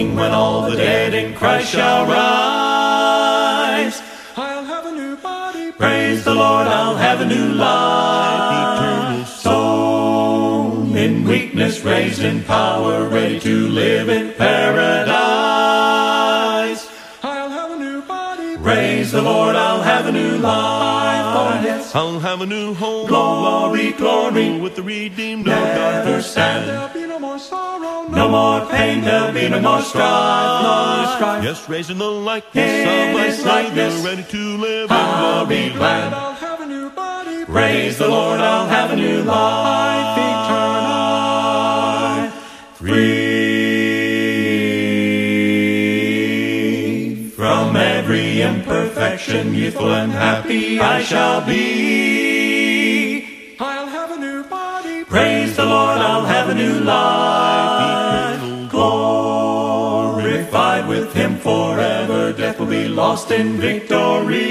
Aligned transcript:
morning 0.00 0.16
when 0.16 0.32
all 0.32 0.70
the 0.70 0.76
dead 0.76 1.14
in 1.14 1.34
Christ 1.34 1.72
shall 1.72 2.06
rise. 2.06 4.00
I'll 4.36 4.64
have 4.64 4.86
a 4.86 4.92
new 4.92 5.16
body. 5.16 5.72
Praise 5.72 6.24
the 6.24 6.34
Lord, 6.34 6.66
I'll 6.66 6.96
have 6.96 7.20
a 7.20 7.26
new 7.26 7.52
life. 7.52 8.80
Eternal 8.80 9.24
soul 9.26 10.96
in 10.96 11.24
weakness, 11.24 11.82
raised 11.84 12.22
in 12.22 12.42
power, 12.44 13.08
ready 13.08 13.38
to 13.40 13.68
live 13.68 14.08
in 14.08 14.32
paradise. 14.34 15.10
I'll 17.22 17.50
have 17.50 17.72
a 17.72 17.78
new 17.78 18.00
body. 18.02 18.56
Praise 18.58 19.12
the 19.12 19.22
Lord, 19.22 19.56
I'll 19.56 19.82
have 19.82 20.06
a 20.06 20.12
new 20.12 20.38
life. 20.38 21.24
Oh, 21.36 21.60
yes. 21.62 21.94
I'll 21.94 22.20
have 22.20 22.40
a 22.40 22.46
new 22.46 22.72
home. 22.74 23.06
Glory, 23.06 23.92
glory. 23.92 24.58
With 24.60 24.76
the 24.76 24.82
redeemed 24.82 25.46
Never 25.46 26.10
God. 26.10 26.22
stand. 26.22 27.09
There'll 27.50 27.78
no 27.80 28.02
more 28.02 28.08
sorrow. 28.08 28.16
No 28.16 28.28
more 28.28 28.66
pain, 28.70 29.00
there'll 29.02 29.32
be 29.32 29.48
no 29.48 29.60
more 29.60 29.82
strife, 29.82 30.62
no 30.62 31.12
strife. 31.16 31.44
Yes, 31.44 31.68
raising 31.68 31.98
the 31.98 32.10
likeness 32.10 32.70
In 32.70 32.88
of 32.88 33.14
my 33.44 33.52
likeness. 33.52 34.04
ready 34.04 34.22
to 34.24 34.56
live 34.58 34.90
I'll 34.90 35.42
in 35.42 35.48
be 35.48 35.54
glory. 35.68 35.78
glad. 35.78 36.12
I'll 36.12 36.34
have 36.34 36.60
a 36.60 36.66
new 36.66 36.90
body. 36.90 37.44
Praise 37.44 37.98
the 37.98 38.08
Lord, 38.08 38.40
I'll 38.40 38.66
have 38.68 38.90
a 38.92 38.96
new 38.96 39.22
life 39.22 40.18
eternal. 40.18 40.90
Free 45.90 47.30
from 47.36 47.76
every 47.76 48.42
imperfection, 48.42 49.54
youthful 49.54 49.92
and 49.92 50.12
happy 50.12 50.78
I 50.80 51.02
shall 51.02 51.44
be. 51.46 53.56
I'll 53.58 53.86
have 53.86 54.10
a 54.12 54.16
new 54.18 54.42
body. 54.44 55.04
Praise 55.04 55.56
the 55.56 55.64
Lord, 55.64 55.98
I'll 55.98 56.24
have 56.24 56.48
a 56.48 56.54
new 56.54 56.80
life. 56.80 57.19
Lost 63.00 63.30
in 63.30 63.56
victory. 63.56 64.46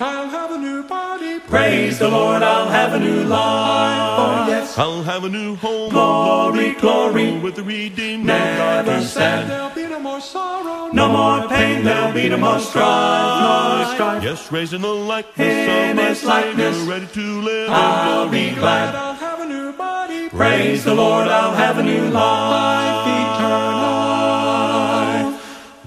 I'll 0.00 0.28
have 0.28 0.50
a 0.50 0.58
new 0.58 0.82
body. 0.82 1.38
Praise 1.38 2.00
the 2.00 2.08
Lord, 2.08 2.42
I'll 2.42 2.68
have 2.68 2.92
a 2.92 2.98
new 2.98 3.22
life. 3.22 4.18
Oh, 4.18 4.46
yes. 4.48 4.76
I'll 4.76 5.04
have 5.04 5.22
a 5.22 5.28
new 5.28 5.54
home. 5.54 5.90
Glory, 5.90 6.72
glory. 6.72 7.38
With 7.38 7.54
the 7.54 7.62
redeemed 7.62 8.24
Never 8.26 8.80
of 8.80 8.86
God. 8.86 9.02
stand. 9.04 9.48
There'll 9.48 9.70
be 9.70 9.86
no 9.86 10.00
more 10.00 10.20
sorrow. 10.20 10.90
No 10.92 11.06
more 11.08 11.48
pain, 11.48 11.84
there'll 11.84 12.12
be 12.12 12.28
no 12.28 12.36
more 12.36 12.58
strife, 12.58 13.42
no 13.46 13.94
strife. 13.94 14.22
Yes, 14.24 14.50
raising 14.50 14.82
the 14.82 14.88
likeness 15.12 15.38
In 15.38 15.90
of 15.90 15.96
my 15.96 16.02
His 16.08 16.24
likeness. 16.24 16.76
Savior, 16.76 16.90
ready 16.92 17.06
to 17.18 17.26
live 17.42 17.70
I'll 17.70 18.28
be 18.28 18.50
glad. 18.54 18.94
I'll 18.94 19.14
have 19.14 19.38
a 19.40 19.46
new 19.46 19.72
body. 19.72 20.28
Praise 20.30 20.82
the 20.84 20.94
Lord, 20.96 21.28
I'll 21.28 21.54
have 21.54 21.78
a 21.78 21.82
new 21.84 22.08
life 22.10 23.06
eternal. 23.06 24.15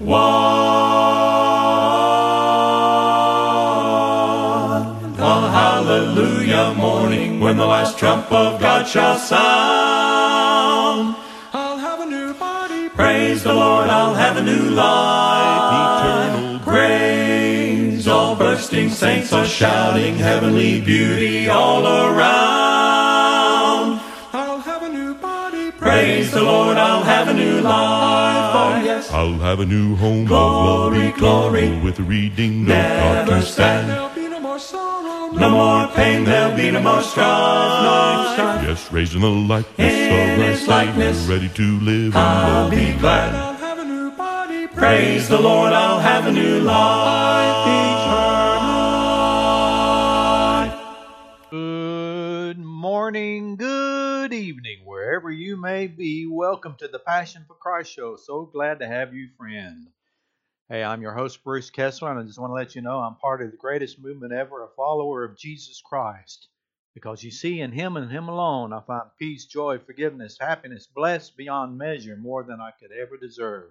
One. 0.00 0.16
Oh, 5.18 5.48
hallelujah 5.52 6.72
morning 6.74 7.38
when 7.38 7.58
the 7.58 7.66
last 7.66 7.98
trump 7.98 8.32
of 8.32 8.58
God 8.62 8.88
shall 8.88 9.18
sound. 9.18 11.16
I'll 11.52 11.76
have 11.76 12.00
a 12.00 12.06
new 12.06 12.32
body. 12.32 12.88
Praise 12.88 13.42
the 13.42 13.52
Lord, 13.52 13.90
I'll 13.90 14.14
have 14.14 14.38
a 14.38 14.42
new 14.42 14.70
life 14.70 16.32
Eternal 16.32 16.60
Praise 16.60 18.08
all 18.08 18.34
bursting 18.34 18.88
saints 18.88 19.34
are 19.34 19.44
shouting 19.44 20.14
heavenly 20.14 20.80
beauty 20.80 21.50
all 21.50 21.86
around. 21.86 23.20
I'll 24.32 24.60
have 24.60 24.82
a 24.82 24.88
new 24.88 25.12
body. 25.12 25.72
Praise 25.72 26.30
the 26.30 26.42
Lord, 26.42 26.78
I'll 26.78 27.02
have 27.02 27.28
a 27.28 27.34
new 27.34 27.60
life. 27.60 28.49
Yes. 29.10 29.18
I'll 29.18 29.38
have 29.38 29.58
a 29.60 29.66
new 29.66 29.96
home 29.96 30.24
Glory, 30.26 31.08
of 31.08 31.20
love 31.20 31.50
glory. 31.52 31.78
with 31.80 31.96
the 31.96 32.02
redeemed 32.04 32.68
of 32.70 32.76
Never 32.76 33.30
God. 33.30 33.44
stand. 33.44 33.88
There'll 33.90 34.08
be 34.14 34.28
no 34.28 34.38
more 34.40 34.58
sorrow. 34.58 35.32
No 35.32 35.50
more 35.50 35.88
pain, 35.94 36.24
there'll 36.24 36.56
be 36.56 36.70
no 36.70 36.80
more 36.80 37.02
strife, 37.02 37.82
no 37.82 38.32
strife. 38.34 38.64
Yes, 38.68 38.92
raising 38.92 39.20
the 39.22 39.28
likeness 39.28 39.78
In 39.78 40.32
of 40.32 40.38
my 40.38 40.44
His 40.44 40.68
likeness. 40.68 41.18
Savior, 41.18 41.34
ready 41.34 41.48
to 41.54 41.80
live 41.80 42.14
in 42.14 42.20
I'll 42.20 42.68
glory. 42.70 42.84
be 42.92 42.98
glad. 42.98 43.34
I'll 43.34 43.54
have 43.54 43.78
a 43.78 43.84
new 43.84 44.10
body. 44.12 44.66
Praise 44.68 45.28
the 45.28 45.40
Lord, 45.40 45.72
I'll 45.72 45.98
have 46.00 46.26
a 46.26 46.32
new 46.32 46.60
life 46.60 47.66
eternal. 51.50 51.50
Good 51.50 52.58
morning, 52.58 53.56
good 53.56 54.32
evening, 54.32 54.69
wherever 55.00 55.30
you 55.30 55.56
may 55.56 55.86
be. 55.86 56.26
Welcome 56.26 56.76
to 56.78 56.86
the 56.86 56.98
Passion 56.98 57.46
for 57.46 57.54
Christ 57.54 57.90
show. 57.90 58.16
So 58.16 58.44
glad 58.44 58.80
to 58.80 58.86
have 58.86 59.14
you, 59.14 59.30
friend. 59.38 59.86
Hey, 60.68 60.84
I'm 60.84 61.00
your 61.00 61.14
host, 61.14 61.42
Bruce 61.42 61.70
Kessler, 61.70 62.10
and 62.10 62.20
I 62.20 62.22
just 62.24 62.38
want 62.38 62.50
to 62.50 62.54
let 62.54 62.74
you 62.74 62.82
know 62.82 62.98
I'm 62.98 63.14
part 63.14 63.40
of 63.40 63.50
the 63.50 63.56
greatest 63.56 63.98
movement 63.98 64.34
ever, 64.34 64.62
a 64.62 64.68
follower 64.76 65.24
of 65.24 65.38
Jesus 65.38 65.80
Christ. 65.82 66.48
Because 66.92 67.24
you 67.24 67.30
see, 67.30 67.62
in 67.62 67.72
Him 67.72 67.96
and 67.96 68.12
Him 68.12 68.28
alone, 68.28 68.74
I 68.74 68.80
find 68.80 69.04
peace, 69.18 69.46
joy, 69.46 69.78
forgiveness, 69.78 70.36
happiness, 70.38 70.86
blessed 70.86 71.34
beyond 71.34 71.78
measure, 71.78 72.18
more 72.18 72.42
than 72.42 72.60
I 72.60 72.72
could 72.78 72.92
ever 72.92 73.16
deserve. 73.16 73.70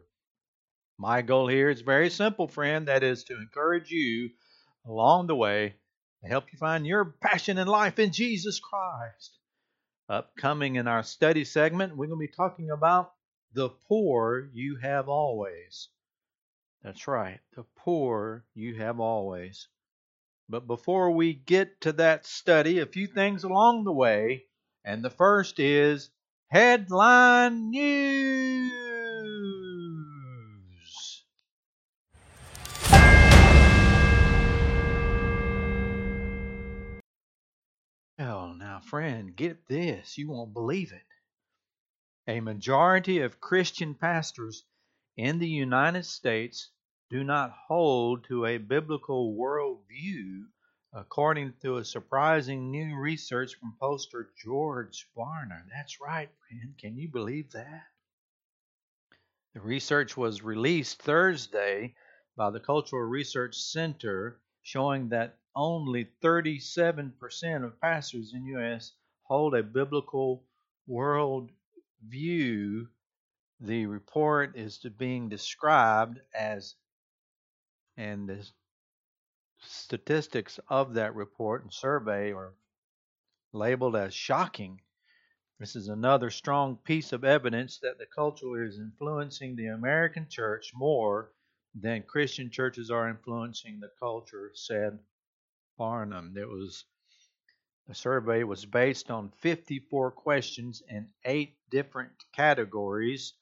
My 0.97 1.22
goal 1.22 1.47
here 1.47 1.69
is 1.69 1.81
very 1.81 2.09
simple, 2.09 2.47
friend. 2.47 2.88
That 2.88 3.03
is 3.03 3.23
to 3.25 3.35
encourage 3.35 3.91
you 3.91 4.31
along 4.84 5.28
the 5.28 5.35
way 5.35 5.75
to 6.23 6.28
help 6.28 6.46
you 6.51 6.57
find 6.57 6.88
your 6.88 7.06
passion 7.06 7.59
in 7.59 7.67
life 7.67 8.00
in 8.00 8.11
Jesus 8.11 8.59
Christ. 8.59 9.39
Upcoming 10.09 10.75
in 10.75 10.88
our 10.88 11.03
study 11.03 11.46
segment, 11.46 11.96
we're 11.96 12.08
going 12.08 12.20
to 12.20 12.28
be 12.28 12.34
talking 12.34 12.72
about 12.72 13.14
the 13.53 13.70
poor 13.70 14.50
you 14.53 14.78
have 14.78 15.08
always. 15.08 15.90
That's 16.84 17.08
right, 17.08 17.40
the 17.56 17.66
poor 17.78 18.44
you 18.56 18.75
have 18.78 19.00
always. 19.00 19.68
But 20.50 20.66
before 20.66 21.12
we 21.12 21.34
get 21.34 21.81
to 21.81 21.92
that 21.94 22.25
study, 22.25 22.80
a 22.80 22.88
few 22.88 23.06
things 23.06 23.44
along 23.44 23.84
the 23.84 23.92
way. 23.94 24.46
And 24.84 25.03
the 25.03 25.12
first 25.12 25.59
is 25.59 26.09
headline 26.47 27.70
news. 27.70 28.59
Friend, 38.90 39.36
get 39.36 39.68
this. 39.68 40.18
You 40.18 40.30
won't 40.30 40.52
believe 40.52 40.92
it. 40.92 41.06
A 42.28 42.40
majority 42.40 43.20
of 43.20 43.40
Christian 43.40 43.94
pastors 43.94 44.64
in 45.16 45.38
the 45.38 45.48
United 45.48 46.06
States 46.06 46.72
do 47.12 47.24
not 47.24 47.52
hold 47.52 48.24
to 48.24 48.48
a 48.48 48.58
biblical 48.58 49.36
worldview, 49.36 50.46
according 50.92 51.54
to 51.62 51.78
a 51.78 51.86
surprising 51.86 52.72
new 52.72 52.96
research 52.96 53.54
from 53.60 53.76
poster 53.80 54.32
George 54.44 55.08
Barna. 55.16 55.62
That's 55.72 56.02
right, 56.02 56.32
friend. 56.48 56.76
Can 56.80 56.98
you 56.98 57.10
believe 57.10 57.52
that? 57.52 57.84
The 59.54 59.62
research 59.62 60.18
was 60.18 60.42
released 60.42 61.00
Thursday 61.04 61.94
by 62.36 62.50
the 62.50 62.60
Cultural 62.60 63.04
Research 63.04 63.56
Center, 63.56 64.40
showing 64.64 65.10
that 65.10 65.39
only 65.56 66.08
37% 66.24 67.64
of 67.64 67.82
pastors 67.82 68.34
in 68.34 68.46
U.S. 68.46 68.94
hold 69.24 69.56
a 69.56 69.64
biblical 69.64 70.44
world 70.88 71.50
view. 72.08 72.88
The 73.59 73.86
report 73.86 74.56
is 74.56 74.78
to 74.80 74.90
being 74.90 75.30
described 75.30 76.20
as, 76.34 76.76
and 77.98 78.30
the 78.30 78.48
statistics 79.62 80.59
of 80.70 80.94
that 80.94 81.16
report 81.16 81.64
and 81.64 81.73
survey 81.73 82.32
are 82.32 82.53
labeled 83.52 83.96
as 83.96 84.14
shocking. 84.14 84.79
This 85.59 85.76
is 85.76 85.90
another 85.90 86.29
strong 86.29 86.78
piece 86.78 87.12
of 87.12 87.26
evidence 87.26 87.79
that 87.79 87.97
the 87.97 88.06
culture 88.06 88.64
is 88.64 88.79
influencing 88.79 89.56
the 89.56 89.68
American 89.68 90.28
church 90.29 90.72
more 90.73 91.34
than 91.76 92.03
Christian 92.03 92.50
churches 92.50 92.90
are 92.90 93.09
influencing 93.09 93.79
the 93.79 93.91
culture, 94.00 94.52
said 94.53 95.00
Barna. 95.79 96.34
There 96.34 96.47
was 96.47 96.85
the 97.87 97.96
survey 97.96 98.43
was 98.43 98.66
based 98.66 99.09
on 99.09 99.31
54 99.40 100.11
questions 100.11 100.84
in 100.87 101.09
eight 101.26 101.58
different 101.72 102.11
categories, 102.34 103.34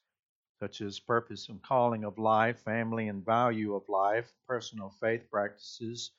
such 0.58 0.80
as 0.80 1.00
purpose 1.00 1.50
and 1.50 1.62
calling 1.62 2.04
of 2.04 2.16
life, 2.18 2.58
family 2.60 3.08
and 3.08 3.24
value 3.24 3.74
of 3.74 3.86
life, 3.88 4.32
personal 4.46 4.88
faith 5.00 5.30
practices, 5.30 6.12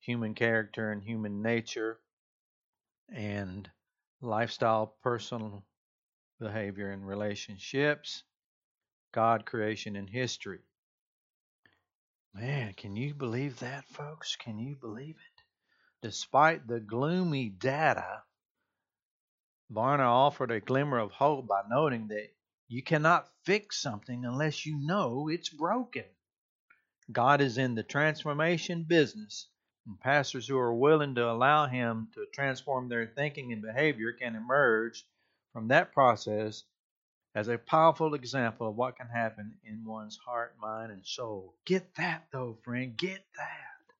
human 0.00 0.34
character 0.34 0.90
and 0.90 1.04
human 1.04 1.40
nature, 1.40 2.00
and 3.08 3.70
lifestyle, 4.20 4.96
personal 5.02 5.64
behavior 6.40 6.90
and 6.90 7.06
relationships, 7.06 8.24
God, 9.12 9.46
creation, 9.46 9.94
and 9.94 10.10
history. 10.10 10.60
Man, 12.34 12.72
can 12.74 12.96
you 12.96 13.14
believe 13.14 13.60
that, 13.60 13.84
folks? 13.84 14.34
Can 14.34 14.58
you 14.58 14.74
believe 14.74 15.16
it? 15.16 15.31
Despite 16.02 16.66
the 16.66 16.80
gloomy 16.80 17.48
data, 17.48 18.24
Barna 19.70 20.08
offered 20.08 20.50
a 20.50 20.58
glimmer 20.58 20.98
of 20.98 21.12
hope 21.12 21.46
by 21.46 21.62
noting 21.70 22.08
that 22.08 22.34
You 22.66 22.82
cannot 22.82 23.30
fix 23.44 23.80
something 23.80 24.24
unless 24.24 24.66
you 24.66 24.76
know 24.78 25.28
it's 25.28 25.48
broken. 25.48 26.04
God 27.12 27.40
is 27.40 27.56
in 27.56 27.76
the 27.76 27.84
transformation 27.84 28.82
business, 28.82 29.46
and 29.86 30.00
pastors 30.00 30.48
who 30.48 30.58
are 30.58 30.74
willing 30.74 31.14
to 31.14 31.30
allow 31.30 31.66
Him 31.66 32.08
to 32.14 32.26
transform 32.34 32.88
their 32.88 33.06
thinking 33.06 33.52
and 33.52 33.62
behavior 33.62 34.12
can 34.12 34.34
emerge 34.34 35.06
from 35.52 35.68
that 35.68 35.92
process 35.92 36.64
as 37.36 37.46
a 37.46 37.58
powerful 37.58 38.14
example 38.14 38.68
of 38.68 38.74
what 38.76 38.96
can 38.96 39.06
happen 39.08 39.54
in 39.64 39.84
one's 39.84 40.16
heart, 40.16 40.56
mind, 40.60 40.90
and 40.90 41.06
soul. 41.06 41.54
Get 41.64 41.94
that, 41.94 42.26
though, 42.32 42.58
friend. 42.64 42.96
Get 42.96 43.24
that. 43.36 43.94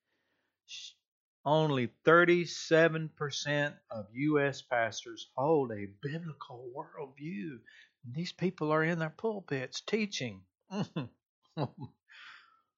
Only 1.45 1.89
37% 2.07 3.75
of 3.91 4.07
U.S. 4.13 4.63
pastors 4.63 5.29
hold 5.35 5.73
a 5.73 5.89
biblical 6.01 6.71
worldview. 6.77 7.59
These 8.05 8.33
people 8.33 8.71
are 8.73 8.85
in 8.85 9.01
their 9.01 9.11
pulpits 9.11 9.81
teaching. 9.81 10.43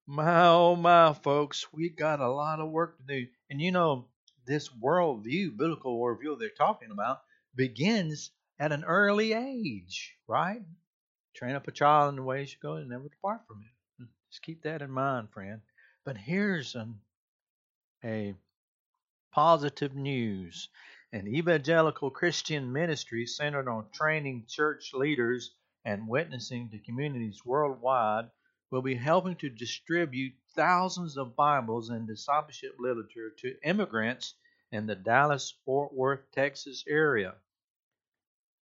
my, 0.07 0.47
oh, 0.47 0.77
my, 0.77 1.13
folks, 1.13 1.67
we 1.73 1.91
got 1.91 2.21
a 2.21 2.31
lot 2.31 2.61
of 2.61 2.71
work 2.71 2.97
to 2.97 3.03
do. 3.05 3.27
And 3.51 3.61
you 3.61 3.71
know, 3.71 4.07
this 4.47 4.71
worldview, 4.71 5.57
biblical 5.57 6.01
worldview 6.01 6.39
they're 6.39 6.49
talking 6.49 6.91
about, 6.91 7.21
begins 7.55 8.31
at 8.59 8.73
an 8.73 8.85
early 8.85 9.35
age, 9.35 10.15
right? 10.27 10.63
Train 11.35 11.55
up 11.55 11.69
a 11.69 11.73
child 11.73 12.11
in 12.11 12.17
the 12.17 12.23
way 12.23 12.41
he 12.41 12.47
should 12.47 12.61
go 12.61 12.75
and 12.75 12.89
never 12.89 13.09
depart 13.09 13.43
from 13.47 13.61
it. 13.61 14.03
Hmm, 14.03 14.09
just 14.31 14.43
keep 14.43 14.63
that 14.63 14.81
in 14.81 14.91
mind, 14.91 15.31
friend. 15.31 15.61
But 16.05 16.17
here's 16.17 16.75
an, 16.75 17.01
a 18.03 18.35
positive 19.35 19.97
news. 19.97 20.69
An 21.13 21.27
evangelical 21.27 22.09
Christian 22.09 22.73
ministry 22.73 23.27
centered 23.27 23.69
on 23.69 23.91
training 23.93 24.45
church 24.49 24.93
leaders 24.95 25.57
and 25.85 26.07
witnessing 26.07 26.71
to 26.71 26.79
communities 26.79 27.45
worldwide 27.45 28.31
will 28.71 28.81
be 28.83 28.95
helping 28.95 29.35
to 29.37 29.51
distribute 29.51 30.35
thousands 30.55 31.17
of 31.17 31.35
Bibles 31.35 31.91
and 31.91 32.07
discipleship 32.07 32.77
literature 32.79 33.31
to 33.39 33.57
immigrants 33.65 34.35
in 34.71 34.87
the 34.87 34.95
Dallas 34.95 35.53
Fort 35.65 35.93
Worth, 35.93 36.31
Texas 36.31 36.85
area. 36.87 37.35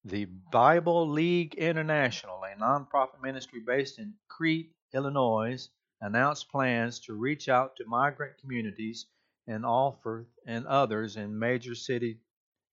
The 0.05 0.25
Bible 0.25 1.09
League 1.09 1.55
International, 1.55 2.43
a 2.43 2.55
nonprofit 2.55 3.21
ministry 3.23 3.61
based 3.65 3.97
in 3.97 4.13
Crete, 4.27 4.71
Illinois, 4.93 5.67
announced 5.99 6.49
plans 6.49 6.99
to 7.01 7.15
reach 7.15 7.49
out 7.49 7.75
to 7.77 7.85
migrant 7.85 8.37
communities 8.37 9.07
in 9.49 9.65
Alford 9.65 10.27
and 10.45 10.67
others 10.67 11.17
in 11.17 11.39
major 11.39 11.73
city 11.73 12.19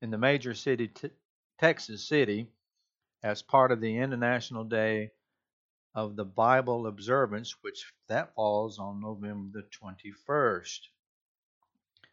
in 0.03 0.11
the 0.11 0.19
major 0.19 0.53
city 0.53 0.89
t- 0.89 1.11
Texas 1.59 2.07
City 2.07 2.49
as 3.23 3.41
part 3.41 3.73
of 3.73 3.81
the 3.81 3.97
International 3.97 4.63
Day 4.63 5.11
of 5.95 6.17
the 6.17 6.25
Bible 6.25 6.87
observance, 6.87 7.57
which 7.63 7.91
that 8.09 8.35
falls 8.35 8.79
on 8.79 9.01
November 9.01 9.59
the 9.59 9.67
21st. 10.29 10.81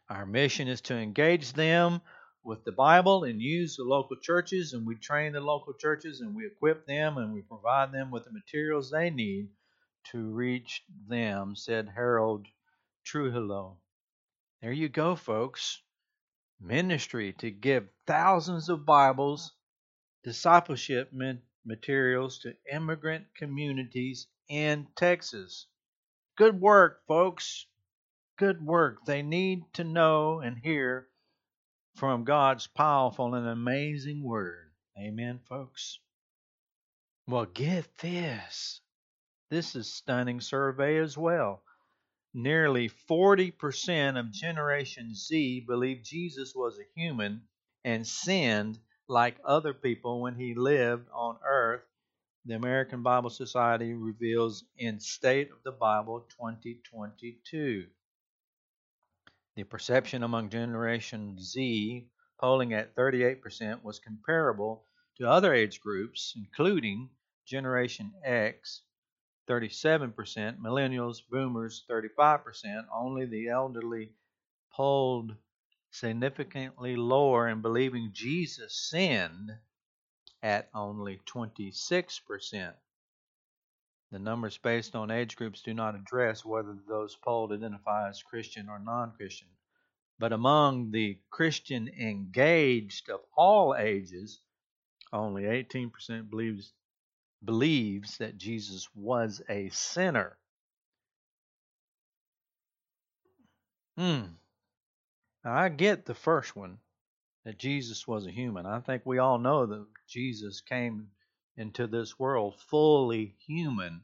Our 0.08 0.24
mission 0.24 0.66
is 0.66 0.80
to 0.82 0.94
engage 0.94 1.52
them 1.52 2.00
with 2.42 2.64
the 2.64 2.72
Bible 2.72 3.24
and 3.24 3.40
use 3.42 3.76
the 3.76 3.84
local 3.84 4.16
churches, 4.16 4.72
and 4.72 4.86
we 4.86 4.96
train 4.96 5.34
the 5.34 5.40
local 5.40 5.74
churches 5.74 6.20
and 6.20 6.34
we 6.34 6.46
equip 6.46 6.86
them 6.86 7.18
and 7.18 7.34
we 7.34 7.42
provide 7.42 7.92
them 7.92 8.10
with 8.10 8.24
the 8.24 8.32
materials 8.32 8.90
they 8.90 9.10
need 9.10 9.48
to 10.12 10.18
reach 10.32 10.82
them, 11.06 11.54
said 11.54 11.90
Harold 11.94 12.46
Trujillo. 13.04 13.78
There 14.64 14.72
you 14.72 14.88
go, 14.88 15.14
folks. 15.14 15.82
Ministry 16.58 17.34
to 17.34 17.50
give 17.50 17.86
thousands 18.06 18.70
of 18.70 18.86
Bibles, 18.86 19.52
discipleship 20.22 21.12
materials 21.66 22.38
to 22.38 22.56
immigrant 22.72 23.26
communities 23.36 24.26
in 24.48 24.86
Texas. 24.96 25.66
Good 26.38 26.62
work, 26.62 27.02
folks. 27.06 27.66
Good 28.38 28.64
work. 28.64 29.04
They 29.04 29.20
need 29.20 29.64
to 29.74 29.84
know 29.84 30.40
and 30.40 30.56
hear 30.56 31.08
from 31.96 32.24
God's 32.24 32.66
powerful 32.66 33.34
and 33.34 33.46
amazing 33.46 34.22
word. 34.22 34.72
Amen, 34.98 35.40
folks. 35.46 35.98
Well, 37.28 37.44
get 37.44 37.98
this. 37.98 38.80
This 39.50 39.76
is 39.76 39.92
stunning 39.92 40.40
survey 40.40 40.96
as 41.00 41.18
well. 41.18 41.62
Nearly 42.36 42.88
40% 42.88 44.18
of 44.18 44.32
Generation 44.32 45.14
Z 45.14 45.60
believe 45.68 46.02
Jesus 46.02 46.52
was 46.52 46.76
a 46.80 47.00
human 47.00 47.46
and 47.84 48.04
sinned 48.04 48.80
like 49.06 49.38
other 49.44 49.72
people 49.72 50.20
when 50.20 50.34
he 50.34 50.54
lived 50.56 51.08
on 51.12 51.38
earth. 51.46 51.84
The 52.44 52.56
American 52.56 53.04
Bible 53.04 53.30
Society 53.30 53.94
reveals 53.94 54.64
in 54.76 54.98
State 54.98 55.52
of 55.52 55.62
the 55.62 55.70
Bible 55.70 56.26
2022. 56.36 57.86
The 59.54 59.62
perception 59.62 60.24
among 60.24 60.50
Generation 60.50 61.38
Z, 61.38 62.10
polling 62.40 62.72
at 62.72 62.96
38%, 62.96 63.84
was 63.84 64.00
comparable 64.00 64.86
to 65.18 65.30
other 65.30 65.54
age 65.54 65.80
groups, 65.80 66.34
including 66.36 67.10
Generation 67.46 68.12
X, 68.24 68.82
37%, 69.48 70.58
Millennials, 70.58 71.18
Boomers, 71.30 71.84
35%. 71.90 72.86
Only 72.92 73.26
the 73.26 73.48
elderly 73.48 74.12
polled 74.72 75.36
significantly 75.90 76.96
lower 76.96 77.48
in 77.48 77.62
believing 77.62 78.10
Jesus 78.12 78.88
sinned 78.90 79.50
at 80.42 80.68
only 80.74 81.20
26%. 81.26 82.74
The 84.10 84.18
numbers 84.18 84.58
based 84.58 84.94
on 84.94 85.10
age 85.10 85.36
groups 85.36 85.62
do 85.62 85.74
not 85.74 85.94
address 85.94 86.44
whether 86.44 86.76
those 86.86 87.16
polled 87.16 87.52
identify 87.52 88.08
as 88.08 88.22
Christian 88.22 88.68
or 88.68 88.78
non 88.78 89.12
Christian. 89.12 89.48
But 90.18 90.32
among 90.32 90.92
the 90.92 91.18
Christian 91.30 91.88
engaged 91.88 93.10
of 93.10 93.20
all 93.36 93.74
ages, 93.74 94.40
only 95.12 95.44
18% 95.44 96.30
believes, 96.30 96.72
believes 97.44 98.18
that 98.18 98.38
Jesus 98.38 98.88
was 98.94 99.42
a 99.48 99.68
sinner. 99.70 100.36
Hmm. 103.96 104.24
Now, 105.44 105.54
I 105.54 105.68
get 105.68 106.06
the 106.06 106.14
first 106.14 106.56
one 106.56 106.78
that 107.44 107.58
Jesus 107.58 108.08
was 108.08 108.26
a 108.26 108.30
human. 108.30 108.66
I 108.66 108.80
think 108.80 109.02
we 109.04 109.18
all 109.18 109.38
know 109.38 109.66
that 109.66 109.86
Jesus 110.08 110.60
came 110.60 111.08
into 111.56 111.86
this 111.86 112.18
world 112.18 112.56
fully 112.68 113.36
human. 113.46 114.02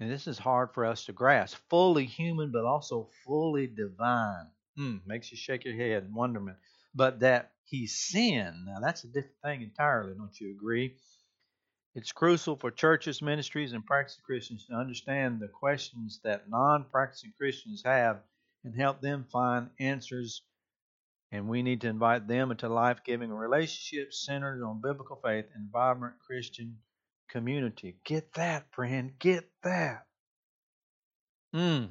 And 0.00 0.10
this 0.10 0.26
is 0.26 0.38
hard 0.38 0.72
for 0.74 0.84
us 0.84 1.04
to 1.06 1.12
grasp. 1.12 1.56
Fully 1.70 2.06
human, 2.06 2.50
but 2.50 2.64
also 2.64 3.08
fully 3.24 3.66
divine. 3.66 4.46
Hmm, 4.76 4.96
makes 5.06 5.30
you 5.30 5.36
shake 5.38 5.64
your 5.64 5.76
head 5.76 6.04
in 6.04 6.14
wonderment. 6.14 6.58
But 6.94 7.20
that 7.20 7.52
he 7.64 7.86
sinned, 7.86 8.66
now 8.66 8.80
that's 8.80 9.04
a 9.04 9.08
different 9.08 9.40
thing 9.42 9.62
entirely, 9.62 10.14
don't 10.14 10.38
you 10.40 10.50
agree? 10.50 10.96
It's 11.96 12.12
crucial 12.12 12.56
for 12.56 12.70
churches, 12.70 13.22
ministries, 13.22 13.72
and 13.72 13.84
practicing 13.84 14.22
Christians 14.24 14.66
to 14.66 14.74
understand 14.74 15.40
the 15.40 15.48
questions 15.48 16.20
that 16.24 16.48
non 16.48 16.84
practicing 16.92 17.32
Christians 17.36 17.82
have 17.84 18.20
and 18.64 18.76
help 18.76 19.00
them 19.00 19.26
find 19.32 19.70
answers 19.80 20.42
and 21.32 21.48
we 21.48 21.62
need 21.62 21.80
to 21.80 21.88
invite 21.88 22.28
them 22.28 22.50
into 22.50 22.68
life 22.68 22.98
giving 23.04 23.30
relationships 23.32 24.24
centered 24.24 24.62
on 24.64 24.80
biblical 24.80 25.16
faith 25.24 25.46
and 25.54 25.70
vibrant 25.72 26.14
Christian 26.24 26.78
community. 27.28 27.96
Get 28.04 28.34
that, 28.34 28.66
friend. 28.72 29.12
Get 29.18 29.44
that. 29.64 30.06
Hmm. 31.52 31.86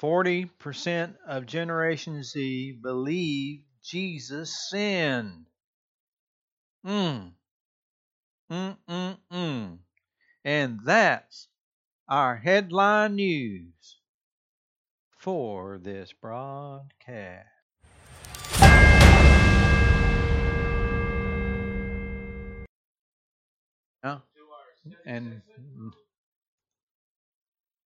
40% 0.00 1.16
of 1.26 1.44
Generation 1.44 2.22
Z 2.22 2.78
believe 2.80 3.64
Jesus 3.82 4.70
sinned. 4.70 5.46
Mm. 6.86 7.32
Mm, 8.50 8.76
mm, 8.88 9.18
mm. 9.32 9.78
And 10.44 10.80
that's 10.84 11.46
our 12.08 12.34
headline 12.34 13.14
news 13.14 14.00
for 15.18 15.78
this 15.78 16.12
broadcast. 16.12 17.46
Now, 24.02 24.24
and 25.06 25.42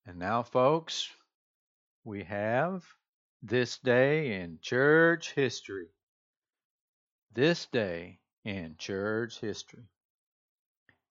and 0.06 0.18
now, 0.18 0.44
folks, 0.44 1.11
we 2.04 2.25
have 2.25 2.87
this 3.42 3.76
day 3.78 4.40
in 4.40 4.61
church 4.62 5.33
history. 5.35 5.88
This 7.35 7.66
day 7.66 8.21
in 8.44 8.76
church 8.78 9.40
history. 9.40 9.85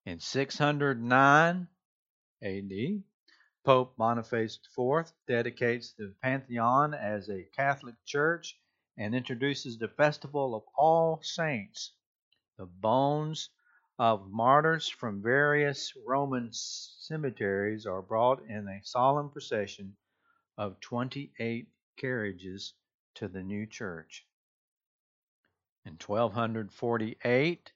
In 0.05 0.19
609 0.19 1.69
AD, 2.41 3.03
Pope 3.63 3.95
Boniface 3.95 4.60
IV 4.77 5.13
dedicates 5.27 5.93
the 5.93 6.13
Pantheon 6.22 6.93
as 6.93 7.29
a 7.29 7.43
Catholic 7.55 7.95
church 8.03 8.60
and 8.98 9.15
introduces 9.15 9.77
the 9.77 9.88
festival 9.88 10.55
of 10.55 10.63
All 10.75 11.22
Saints, 11.24 11.93
The 12.57 12.65
bones 12.65 13.50
of 13.98 14.29
martyrs 14.29 14.89
from 14.89 15.22
various 15.22 15.95
Roman 16.05 16.50
cemeteries 16.51 17.86
are 17.86 18.01
brought 18.01 18.43
in 18.45 18.67
a 18.67 18.83
solemn 18.83 19.29
procession 19.29 19.95
of 20.57 20.81
28 20.81 21.69
carriages 21.95 22.74
to 23.15 23.29
the 23.29 23.41
new 23.41 23.65
church. 23.65 24.27
In 25.86 25.93
1248, 25.93 27.72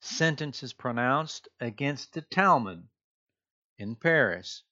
sentence 0.00 0.62
is 0.62 0.72
pronounced 0.72 1.48
against 1.60 2.12
the 2.12 2.22
Talmud 2.22 2.88
in 3.78 3.96
Paris. 3.96 4.62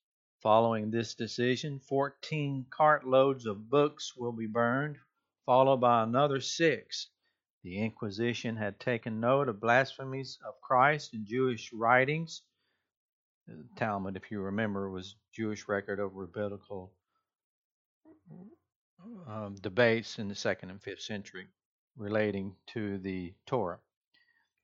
Following 0.43 0.91
this 0.91 1.15
decision, 1.15 1.81
14 1.81 2.67
cartloads 2.71 3.47
of 3.47 3.69
books 3.69 4.15
will 4.17 4.33
be 4.33 4.47
burned, 4.47 4.99
followed 5.45 5.79
by 5.79 6.03
another 6.03 6.41
six. 6.41 7.09
The 7.65 7.79
Inquisition 7.79 8.57
had 8.57 8.79
taken 8.79 9.19
note 9.19 9.49
of 9.49 9.61
blasphemies 9.61 10.39
of 10.47 10.61
Christ 10.61 11.15
in 11.15 11.27
Jewish 11.27 11.73
writings. 11.73 12.43
The 13.49 13.67
Talmud, 13.77 14.17
if 14.17 14.31
you 14.31 14.41
remember, 14.41 14.91
was 14.91 15.17
Jewish 15.33 15.67
record 15.67 15.99
of 15.99 16.15
rabbinical 16.15 16.93
um, 19.27 19.57
debates 19.57 20.19
in 20.19 20.29
the 20.29 20.35
second 20.35 20.71
and 20.71 20.83
fifth 20.83 21.03
century 21.03 21.49
relating 21.97 22.55
to 22.69 22.99
the 22.99 23.35
Torah. 23.47 23.81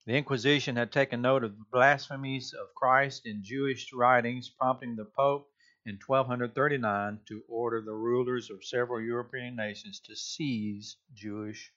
The 0.05 0.17
Inquisition 0.17 0.75
had 0.75 0.91
taken 0.91 1.23
note 1.23 1.45
of 1.45 1.71
blasphemies 1.71 2.53
of 2.55 2.75
Christ 2.75 3.25
in 3.25 3.45
Jewish 3.45 3.93
writings, 3.93 4.49
prompting 4.49 4.97
the 4.97 5.05
Pope 5.05 5.49
in 5.87 6.01
1239 6.05 7.21
to 7.29 7.45
order 7.49 7.81
the 7.81 7.95
rulers 7.95 8.51
of 8.51 8.65
several 8.65 9.01
European 9.01 9.55
nations 9.55 10.01
to 10.01 10.17
seize 10.17 10.97
Jewish 11.15 11.73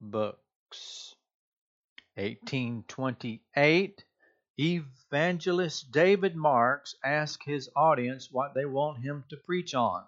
books. 0.00 1.14
1828, 2.14 4.04
evangelist 4.58 5.92
David 5.92 6.36
Marks 6.36 6.94
asked 7.04 7.44
his 7.44 7.68
audience 7.76 8.30
what 8.30 8.54
they 8.54 8.64
want 8.64 9.04
him 9.04 9.24
to 9.28 9.36
preach 9.36 9.74
on. 9.74 10.04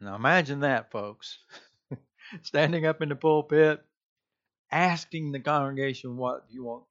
Now 0.00 0.14
imagine 0.14 0.60
that, 0.60 0.92
folks. 0.92 1.38
Standing 2.42 2.86
up 2.86 3.02
in 3.02 3.08
the 3.08 3.16
pulpit, 3.16 3.84
asking 4.70 5.32
the 5.32 5.40
congregation 5.40 6.16
what 6.16 6.44
you 6.48 6.64
want 6.64 6.84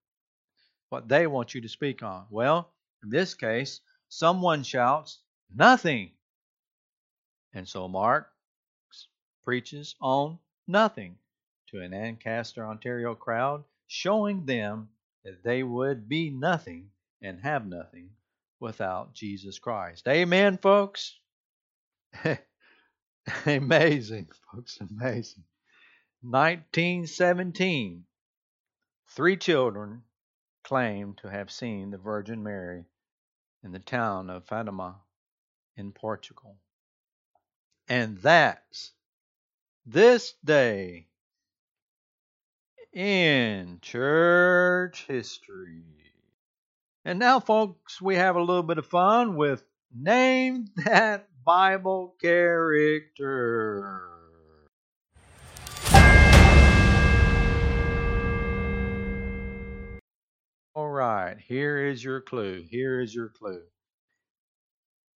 what 0.90 1.08
they 1.08 1.28
want 1.28 1.54
you 1.54 1.62
to 1.62 1.70
speak 1.70 2.04
on. 2.04 2.26
Well, 2.30 2.72
in 3.04 3.10
this 3.10 3.34
case, 3.34 3.82
someone 4.08 4.64
shouts, 4.64 5.20
Nothing. 5.54 6.12
And 7.54 7.68
so 7.68 7.88
Mark 7.88 8.30
preaches 9.44 9.96
on 10.02 10.40
nothing 10.68 11.18
to 11.68 11.82
an 11.82 11.94
Ancaster, 11.94 12.66
Ontario 12.66 13.16
crowd, 13.16 13.64
showing 13.88 14.46
them 14.46 14.90
that 15.24 15.44
they 15.44 15.64
would 15.64 16.10
be 16.10 16.30
nothing 16.30 16.90
and 17.22 17.40
have 17.42 17.66
nothing 17.66 18.10
without 18.60 19.14
Jesus 19.14 19.60
Christ. 19.60 20.08
Amen, 20.08 20.58
folks? 20.58 21.18
amazing, 23.46 24.28
folks, 24.52 24.80
amazing. 24.82 25.44
1917, 26.30 28.04
three 29.10 29.38
children 29.38 30.02
claimed 30.64 31.20
to 31.20 31.30
have 31.30 31.52
seen 31.52 31.92
the 31.92 31.98
Virgin 31.98 32.42
Mary 32.42 32.86
in 33.64 33.72
the 33.72 33.80
town 33.80 34.32
of 34.32 34.46
Fatima 34.46 34.96
in 35.78 35.92
Portugal. 35.92 36.58
And 37.88 38.18
that's 38.18 38.92
this 39.86 40.34
day 40.44 41.06
in 42.92 43.78
church 43.82 45.06
history. 45.08 45.84
And 47.04 47.20
now, 47.20 47.40
folks, 47.40 48.02
we 48.02 48.16
have 48.16 48.36
a 48.36 48.42
little 48.42 48.64
bit 48.64 48.80
of 48.80 48.88
fun 48.88 49.36
with 49.36 49.64
Name 49.94 50.70
That 50.86 51.28
Bible 51.46 52.16
Character. 52.20 54.15
All 60.78 60.90
right, 60.90 61.38
here 61.40 61.88
is 61.88 62.04
your 62.04 62.20
clue. 62.20 62.62
Here 62.70 63.00
is 63.00 63.16
your 63.16 63.30
clue. 63.30 63.64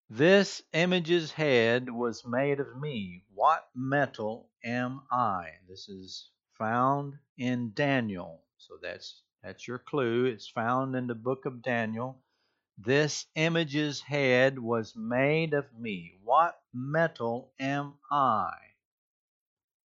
This 0.10 0.62
image's 0.72 1.34
head 1.34 1.90
was 1.90 2.26
made 2.26 2.62
of 2.62 2.78
me. 2.80 3.26
What 3.34 3.68
metal 3.76 4.48
am 4.64 5.02
I? 5.12 5.50
This 5.68 5.90
is 5.90 6.30
found 6.58 7.16
in 7.38 7.74
Daniel. 7.74 8.42
So 8.58 8.76
that's 8.82 9.22
that's 9.44 9.68
your 9.68 9.80
clue. 9.80 10.28
It's 10.28 10.48
found 10.48 10.96
in 10.96 11.08
the 11.08 11.14
book 11.14 11.46
of 11.46 11.62
Daniel. 11.62 12.24
This 12.78 13.26
image's 13.36 14.00
head 14.00 14.60
was 14.60 14.96
made 14.96 15.54
of 15.54 15.66
me. 15.78 16.20
What 16.24 16.58
metal 16.74 17.52
am 17.60 17.96
I? 18.10 18.54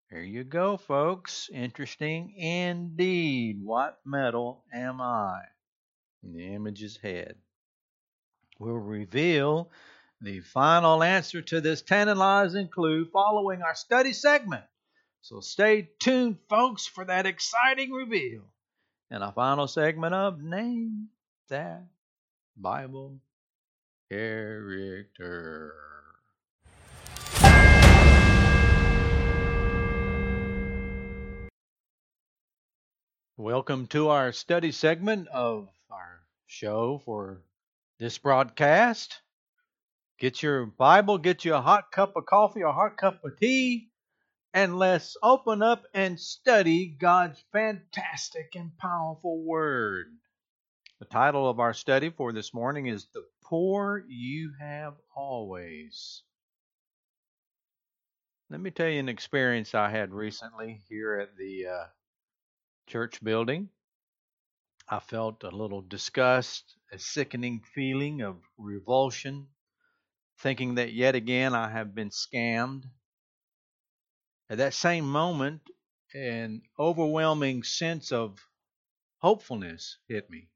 Here 0.09 0.23
you 0.23 0.45
go, 0.45 0.77
folks. 0.77 1.49
Interesting 1.53 2.33
indeed. 2.37 3.59
What 3.61 3.99
metal 4.05 4.63
am 4.73 5.01
I? 5.01 5.41
The 6.23 6.53
image's 6.53 6.97
head. 6.97 7.35
We'll 8.59 8.73
reveal 8.73 9.71
the 10.21 10.39
final 10.39 11.03
answer 11.03 11.41
to 11.43 11.61
this 11.61 11.81
tantalizing 11.81 12.69
clue 12.69 13.05
following 13.05 13.61
our 13.61 13.75
study 13.75 14.13
segment. 14.13 14.63
So 15.21 15.41
stay 15.41 15.89
tuned, 15.99 16.37
folks, 16.49 16.87
for 16.87 17.05
that 17.05 17.25
exciting 17.25 17.91
reveal 17.91 18.43
and 19.09 19.23
our 19.23 19.31
final 19.31 19.67
segment 19.67 20.13
of 20.13 20.41
Name 20.41 21.07
That 21.49 21.83
Bible 22.55 23.19
Character. 24.09 25.73
Welcome 33.37 33.85
to 33.87 34.09
our 34.09 34.31
study 34.31 34.71
segment 34.71 35.27
of 35.27 35.69
show 36.47 37.01
for 37.05 37.43
this 37.99 38.17
broadcast. 38.17 39.21
Get 40.17 40.41
your 40.41 40.65
Bible, 40.65 41.19
get 41.19 41.45
you 41.45 41.53
a 41.53 41.61
hot 41.61 41.91
cup 41.91 42.15
of 42.15 42.25
coffee 42.25 42.61
a 42.61 42.71
hot 42.71 42.97
cup 42.97 43.23
of 43.23 43.37
tea, 43.39 43.89
and 44.53 44.79
let's 44.79 45.15
open 45.21 45.61
up 45.61 45.83
and 45.93 46.19
study 46.19 46.87
God's 46.87 47.43
fantastic 47.51 48.55
and 48.55 48.75
powerful 48.77 49.43
Word. 49.43 50.07
The 50.99 51.05
title 51.05 51.47
of 51.47 51.59
our 51.59 51.73
study 51.73 52.09
for 52.09 52.33
this 52.33 52.53
morning 52.53 52.87
is 52.87 53.05
The 53.13 53.23
Poor 53.43 54.03
You 54.07 54.53
Have 54.59 54.95
Always. 55.15 56.23
Let 58.49 58.61
me 58.61 58.71
tell 58.71 58.87
you 58.87 58.99
an 58.99 59.09
experience 59.09 59.75
I 59.75 59.89
had 59.89 60.11
recently 60.11 60.81
here 60.89 61.19
at 61.19 61.37
the 61.37 61.67
uh, 61.67 61.85
church 62.87 63.23
building. 63.23 63.69
I 64.89 64.99
felt 64.99 65.43
a 65.43 65.49
little 65.49 65.81
disgust, 65.81 66.77
a 66.91 66.99
sickening 66.99 67.61
feeling 67.61 68.21
of 68.21 68.41
revulsion, 68.57 69.49
thinking 70.37 70.75
that 70.75 70.93
yet 70.93 71.13
again 71.15 71.53
I 71.53 71.69
have 71.69 71.93
been 71.93 72.09
scammed. 72.09 72.85
At 74.49 74.59
that 74.59 74.73
same 74.73 75.09
moment, 75.09 75.69
an 76.13 76.61
overwhelming 76.79 77.63
sense 77.63 78.13
of 78.13 78.39
hopefulness 79.17 79.97
hit 80.07 80.29
me 80.29 80.49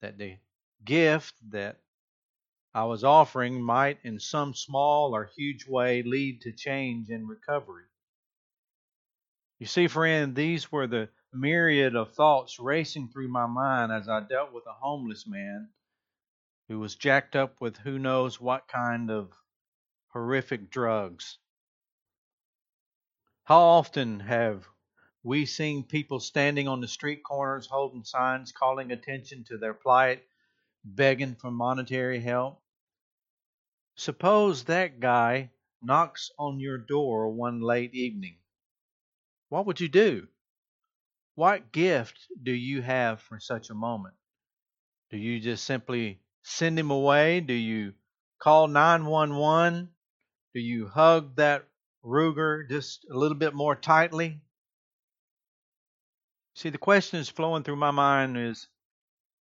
that 0.00 0.18
the 0.18 0.38
gift 0.84 1.34
that 1.50 1.80
I 2.74 2.84
was 2.84 3.04
offering 3.04 3.62
might, 3.62 3.98
in 4.04 4.18
some 4.18 4.54
small 4.54 5.14
or 5.14 5.26
huge 5.26 5.66
way, 5.66 6.02
lead 6.02 6.40
to 6.42 6.52
change 6.52 7.08
and 7.10 7.28
recovery. 7.28 7.86
You 9.60 9.66
see, 9.66 9.86
friend, 9.86 10.34
these 10.34 10.72
were 10.72 10.86
the 10.86 11.10
myriad 11.32 11.94
of 11.94 12.12
thoughts 12.12 12.58
racing 12.58 13.08
through 13.08 13.28
my 13.28 13.46
mind 13.46 13.92
as 13.92 14.08
I 14.08 14.20
dealt 14.20 14.52
with 14.52 14.66
a 14.66 14.72
homeless 14.72 15.26
man 15.26 15.70
who 16.68 16.78
was 16.78 16.94
jacked 16.96 17.36
up 17.36 17.60
with 17.60 17.76
who 17.78 17.98
knows 17.98 18.40
what 18.40 18.68
kind 18.68 19.10
of 19.10 19.32
horrific 20.08 20.70
drugs. 20.70 21.38
How 23.44 23.60
often 23.60 24.20
have 24.20 24.66
we 25.22 25.46
seen 25.46 25.84
people 25.84 26.20
standing 26.20 26.68
on 26.68 26.80
the 26.80 26.88
street 26.88 27.22
corners 27.24 27.66
holding 27.66 28.04
signs 28.04 28.52
calling 28.52 28.92
attention 28.92 29.44
to 29.44 29.58
their 29.58 29.74
plight, 29.74 30.22
begging 30.84 31.34
for 31.34 31.50
monetary 31.50 32.20
help? 32.20 32.62
Suppose 33.96 34.64
that 34.64 35.00
guy 35.00 35.50
knocks 35.82 36.30
on 36.38 36.60
your 36.60 36.78
door 36.78 37.30
one 37.30 37.60
late 37.60 37.94
evening. 37.94 38.38
What 39.48 39.66
would 39.66 39.80
you 39.80 39.88
do? 39.88 40.28
What 41.40 41.72
gift 41.72 42.28
do 42.42 42.52
you 42.52 42.82
have 42.82 43.22
for 43.22 43.40
such 43.40 43.70
a 43.70 43.74
moment? 43.74 44.14
Do 45.10 45.16
you 45.16 45.40
just 45.40 45.64
simply 45.64 46.20
send 46.42 46.78
him 46.78 46.90
away? 46.90 47.40
Do 47.40 47.54
you 47.54 47.94
call 48.38 48.68
911? 48.68 49.88
Do 50.52 50.60
you 50.60 50.86
hug 50.86 51.36
that 51.36 51.66
Ruger 52.04 52.68
just 52.68 53.06
a 53.10 53.16
little 53.16 53.38
bit 53.38 53.54
more 53.54 53.74
tightly? 53.74 54.42
See, 56.56 56.68
the 56.68 56.76
question 56.76 57.20
is 57.20 57.30
flowing 57.30 57.62
through 57.62 57.76
my 57.76 57.90
mind 57.90 58.36
is 58.36 58.68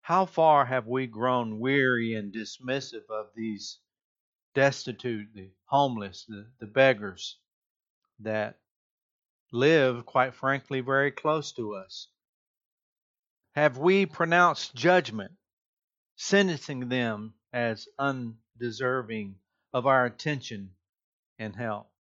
how 0.02 0.26
far 0.26 0.66
have 0.66 0.86
we 0.86 1.06
grown 1.06 1.60
weary 1.60 2.12
and 2.12 2.30
dismissive 2.30 3.08
of 3.08 3.28
these 3.34 3.78
destitute, 4.54 5.32
the 5.34 5.48
homeless, 5.64 6.26
the, 6.28 6.46
the 6.60 6.66
beggars 6.66 7.38
that 8.18 8.58
live, 9.52 10.06
quite 10.06 10.34
frankly, 10.34 10.80
very 10.80 11.10
close 11.10 11.52
to 11.52 11.74
us? 11.74 12.08
Have 13.54 13.78
we 13.78 14.06
pronounced 14.06 14.74
judgment, 14.74 15.32
sentencing 16.16 16.88
them 16.88 17.34
as 17.52 17.88
undeserving 17.98 19.36
of 19.72 19.86
our 19.86 20.04
attention 20.04 20.70
and 21.38 21.56
help? 21.56 21.90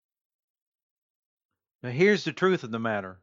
Now, 1.82 1.90
here's 1.90 2.24
the 2.24 2.32
truth 2.32 2.64
of 2.64 2.70
the 2.70 2.78
matter 2.78 3.20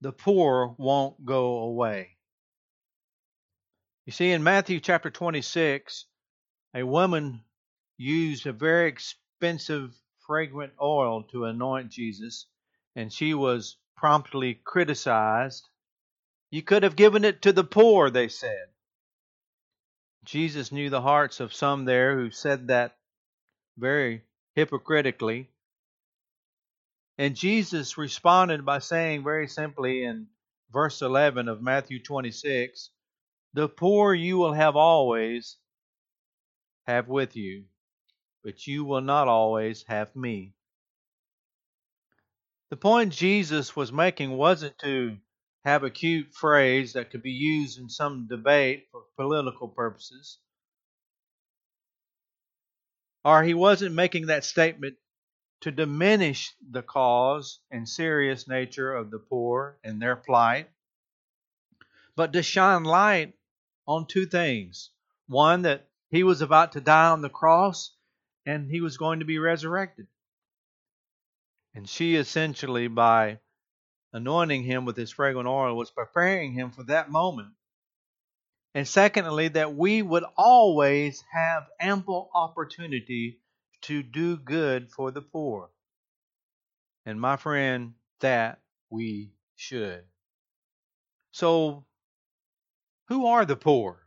the 0.00 0.12
poor 0.12 0.74
won't 0.78 1.24
go 1.24 1.58
away. 1.58 2.16
You 4.06 4.12
see, 4.12 4.30
in 4.30 4.42
Matthew 4.42 4.80
chapter 4.80 5.10
26, 5.10 6.06
a 6.74 6.82
woman 6.84 7.42
used 7.96 8.46
a 8.46 8.52
very 8.52 8.88
expensive 8.88 9.94
fragrant 10.26 10.72
oil 10.80 11.24
to 11.24 11.46
anoint 11.46 11.90
Jesus, 11.90 12.46
and 12.98 13.12
she 13.12 13.32
was 13.32 13.76
promptly 13.96 14.54
criticized. 14.64 15.68
You 16.50 16.62
could 16.62 16.82
have 16.82 16.96
given 16.96 17.24
it 17.24 17.42
to 17.42 17.52
the 17.52 17.62
poor, 17.62 18.10
they 18.10 18.26
said. 18.26 18.66
Jesus 20.24 20.72
knew 20.72 20.90
the 20.90 21.00
hearts 21.00 21.38
of 21.38 21.54
some 21.54 21.84
there 21.84 22.18
who 22.18 22.32
said 22.32 22.66
that 22.68 22.96
very 23.76 24.24
hypocritically. 24.56 25.48
And 27.18 27.36
Jesus 27.36 27.96
responded 27.96 28.64
by 28.64 28.80
saying 28.80 29.22
very 29.22 29.46
simply 29.46 30.02
in 30.02 30.26
verse 30.72 31.00
11 31.00 31.46
of 31.46 31.62
Matthew 31.62 32.02
26 32.02 32.90
The 33.54 33.68
poor 33.68 34.12
you 34.12 34.38
will 34.38 34.54
have 34.54 34.74
always 34.74 35.56
have 36.88 37.06
with 37.06 37.36
you, 37.36 37.66
but 38.42 38.66
you 38.66 38.84
will 38.84 39.02
not 39.02 39.28
always 39.28 39.84
have 39.84 40.16
me. 40.16 40.54
The 42.70 42.76
point 42.76 43.14
Jesus 43.14 43.74
was 43.74 43.92
making 43.92 44.30
wasn't 44.32 44.78
to 44.80 45.16
have 45.64 45.84
a 45.84 45.90
cute 45.90 46.34
phrase 46.34 46.92
that 46.92 47.10
could 47.10 47.22
be 47.22 47.32
used 47.32 47.78
in 47.78 47.88
some 47.88 48.26
debate 48.28 48.88
for 48.92 49.04
political 49.16 49.68
purposes. 49.68 50.38
Or 53.24 53.42
he 53.42 53.54
wasn't 53.54 53.94
making 53.94 54.26
that 54.26 54.44
statement 54.44 54.96
to 55.62 55.70
diminish 55.70 56.54
the 56.70 56.82
cause 56.82 57.58
and 57.70 57.88
serious 57.88 58.46
nature 58.46 58.94
of 58.94 59.10
the 59.10 59.18
poor 59.18 59.78
and 59.82 60.00
their 60.00 60.16
plight, 60.16 60.70
but 62.16 62.32
to 62.34 62.42
shine 62.42 62.84
light 62.84 63.34
on 63.86 64.06
two 64.06 64.26
things. 64.26 64.90
One, 65.26 65.62
that 65.62 65.88
he 66.10 66.22
was 66.22 66.42
about 66.42 66.72
to 66.72 66.80
die 66.80 67.10
on 67.10 67.22
the 67.22 67.28
cross 67.28 67.94
and 68.46 68.70
he 68.70 68.80
was 68.80 68.96
going 68.96 69.18
to 69.18 69.24
be 69.24 69.38
resurrected. 69.38 70.06
And 71.74 71.88
she 71.88 72.16
essentially, 72.16 72.88
by 72.88 73.40
anointing 74.12 74.64
him 74.64 74.84
with 74.84 74.96
his 74.96 75.12
fragrant 75.12 75.48
oil, 75.48 75.76
was 75.76 75.90
preparing 75.90 76.52
him 76.52 76.70
for 76.70 76.82
that 76.84 77.10
moment. 77.10 77.52
And 78.74 78.86
secondly, 78.86 79.48
that 79.48 79.74
we 79.74 80.02
would 80.02 80.24
always 80.36 81.22
have 81.32 81.68
ample 81.80 82.30
opportunity 82.34 83.40
to 83.82 84.02
do 84.02 84.36
good 84.36 84.90
for 84.90 85.10
the 85.10 85.22
poor. 85.22 85.70
And 87.06 87.20
my 87.20 87.36
friend, 87.36 87.94
that 88.20 88.60
we 88.90 89.32
should. 89.56 90.04
So, 91.32 91.86
who 93.08 93.26
are 93.26 93.44
the 93.44 93.56
poor? 93.56 94.06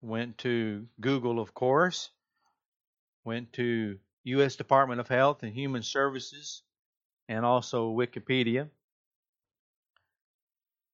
Went 0.00 0.38
to 0.38 0.86
Google, 1.00 1.40
of 1.40 1.54
course. 1.54 2.10
Went 3.24 3.52
to 3.54 3.98
U.S. 4.28 4.56
Department 4.56 5.00
of 5.00 5.08
Health 5.08 5.42
and 5.42 5.52
Human 5.52 5.82
Services 5.82 6.62
and 7.28 7.44
also 7.44 7.92
Wikipedia. 7.92 8.68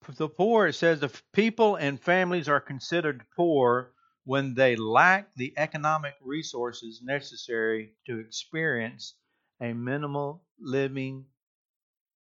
For 0.03 0.13
the 0.13 0.29
poor, 0.29 0.67
it 0.67 0.75
says 0.75 1.01
the 1.01 1.13
people 1.33 1.77
and 1.77 2.01
families 2.01 2.49
are 2.49 2.61
considered 2.61 3.25
poor 3.35 3.93
when 4.25 4.55
they 4.55 4.77
lack 4.77 5.35
the 5.37 5.55
economic 5.57 6.15
resources 6.23 7.01
necessary 7.03 7.95
to 8.07 8.19
experience 8.19 9.15
a 9.61 9.73
minimal 9.73 10.45
living 10.59 11.25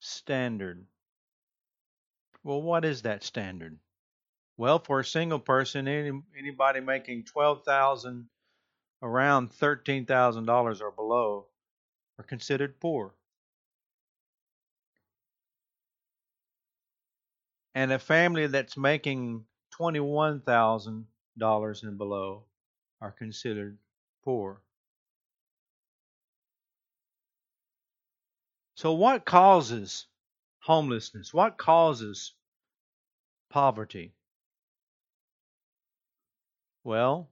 standard. 0.00 0.87
Well, 2.42 2.62
what 2.62 2.85
is 2.85 3.03
that 3.03 3.24
standard? 3.24 3.79
Well, 4.57 4.79
for 4.79 5.00
a 5.00 5.05
single 5.05 5.40
person, 5.40 5.88
any, 5.88 6.12
anybody 6.38 6.81
making 6.81 7.24
twelve 7.24 7.64
thousand, 7.64 8.29
around 9.05 9.53
thirteen 9.53 10.07
thousand 10.07 10.47
dollars 10.47 10.81
or 10.81 10.90
below, 10.90 11.47
are 12.19 12.25
considered 12.25 12.81
poor. 12.81 13.14
And 17.75 17.93
a 17.93 17.99
family 18.01 18.47
that's 18.49 18.77
making 18.77 19.45
twenty-one 19.71 20.40
thousand 20.40 21.07
dollars 21.38 21.85
and 21.85 21.99
below 21.99 22.45
are 23.01 23.12
considered 23.12 23.79
poor. 24.25 24.62
So, 28.77 28.93
what 28.95 29.25
causes 29.27 30.07
homelessness? 30.61 31.35
What 31.35 31.59
causes 31.59 32.33
poverty? 33.51 34.14
Well, 36.85 37.31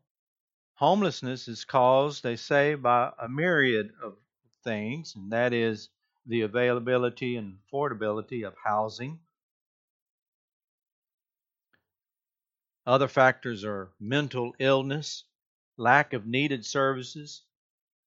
homelessness 0.82 1.46
is 1.46 1.64
caused, 1.64 2.24
they 2.24 2.34
say, 2.34 2.74
by 2.74 3.12
a 3.20 3.28
myriad 3.28 3.92
of 4.02 4.16
things, 4.64 5.14
and 5.14 5.30
that 5.30 5.52
is 5.52 5.90
the 6.26 6.40
availability 6.40 7.36
and 7.36 7.56
affordability 7.72 8.44
of 8.44 8.54
housing, 8.64 9.20
Other 12.84 13.06
factors 13.06 13.64
are 13.64 13.92
mental 14.00 14.54
illness, 14.58 15.24
lack 15.76 16.12
of 16.12 16.26
needed 16.26 16.66
services, 16.66 17.44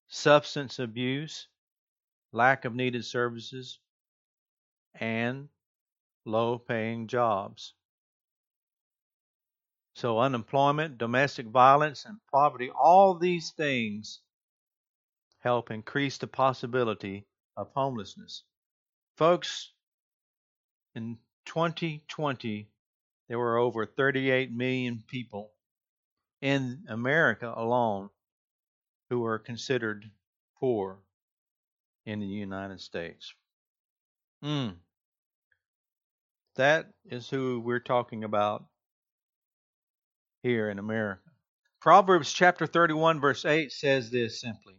substance 0.09 0.79
abuse, 0.79 1.47
lack 2.33 2.65
of 2.65 2.75
needed 2.75 3.05
services, 3.05 3.79
and 4.95 5.47
low 6.25 6.59
paying 6.59 7.07
jobs. 7.07 7.73
So, 9.95 10.19
unemployment, 10.19 10.97
domestic 10.97 11.47
violence, 11.47 12.03
and 12.03 12.19
poverty, 12.29 12.69
all 12.69 13.17
these 13.17 13.51
things 13.51 14.19
help 15.39 15.71
increase 15.71 16.17
the 16.17 16.27
possibility 16.27 17.25
of 17.55 17.71
homelessness. 17.73 18.43
Folks, 19.15 19.71
in 20.95 21.17
2020, 21.45 22.69
there 23.29 23.39
were 23.39 23.57
over 23.57 23.85
38 23.85 24.51
million 24.51 25.01
people 25.07 25.53
in 26.41 26.83
America 26.89 27.53
alone 27.55 28.09
who 29.09 29.21
were 29.21 29.39
considered 29.39 30.11
poor 30.59 30.99
in 32.05 32.19
the 32.19 32.25
United 32.25 32.81
States. 32.81 33.33
Mm. 34.43 34.75
That 36.55 36.87
is 37.05 37.29
who 37.29 37.61
we're 37.61 37.79
talking 37.79 38.25
about 38.25 38.65
here 40.45 40.69
in 40.69 40.77
America. 40.77 41.31
Proverbs 41.81 42.31
chapter 42.31 42.67
31, 42.67 43.19
verse 43.19 43.45
8 43.45 43.71
says 43.71 44.11
this 44.11 44.39
simply 44.39 44.75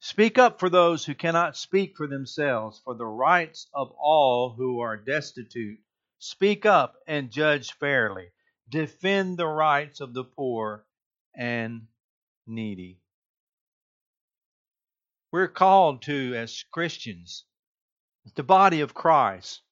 Speak 0.00 0.38
up 0.38 0.58
for 0.58 0.70
those 0.70 1.04
who 1.04 1.14
cannot 1.14 1.54
speak 1.54 1.98
for 1.98 2.06
themselves, 2.06 2.80
for 2.82 2.94
the 2.94 3.04
rights 3.04 3.68
of 3.74 3.92
all 3.98 4.54
who 4.56 4.80
are 4.80 4.96
destitute 4.96 5.78
Speak 6.18 6.64
up 6.64 6.94
and 7.06 7.32
judge 7.32 7.72
fairly. 7.72 8.30
Defend 8.68 9.36
the 9.36 9.46
rights 9.46 10.00
of 10.00 10.14
the 10.14 10.22
poor 10.22 10.86
and 11.34 11.88
needy. 12.46 13.02
We're 15.32 15.48
called 15.48 16.02
to, 16.02 16.36
as 16.36 16.64
Christians, 16.70 17.44
the 18.36 18.44
body 18.44 18.80
of 18.80 18.94
Christ, 18.94 19.62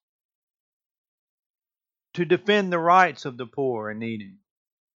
to 2.15 2.25
defend 2.25 2.71
the 2.71 2.79
rights 2.79 3.23
of 3.23 3.37
the 3.37 3.47
poor 3.47 3.89
and 3.89 4.01
needy. 4.01 4.40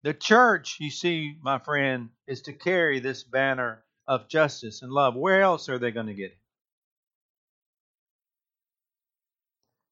The 0.04 0.14
church, 0.14 0.78
you 0.82 0.92
see, 0.92 1.38
my 1.42 1.60
friend, 1.60 2.10
is 2.28 2.42
to 2.44 2.54
carry 2.54 3.00
this 3.00 3.24
banner 3.24 3.84
of 4.06 4.28
justice 4.28 4.82
and 4.82 4.92
love. 4.92 5.16
Where 5.16 5.42
else 5.42 5.70
are 5.70 5.80
they 5.80 5.92
going 5.92 6.08
to 6.08 6.14
get 6.14 6.32
it? 6.32 6.38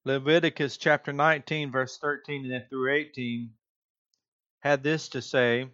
Leviticus 0.04 0.76
chapter 0.76 1.12
19, 1.12 1.70
verse 1.70 1.96
13 1.96 2.52
and 2.52 2.68
through 2.68 2.92
18 2.92 3.50
had 4.60 4.82
this 4.82 5.08
to 5.10 5.22
say 5.22 5.68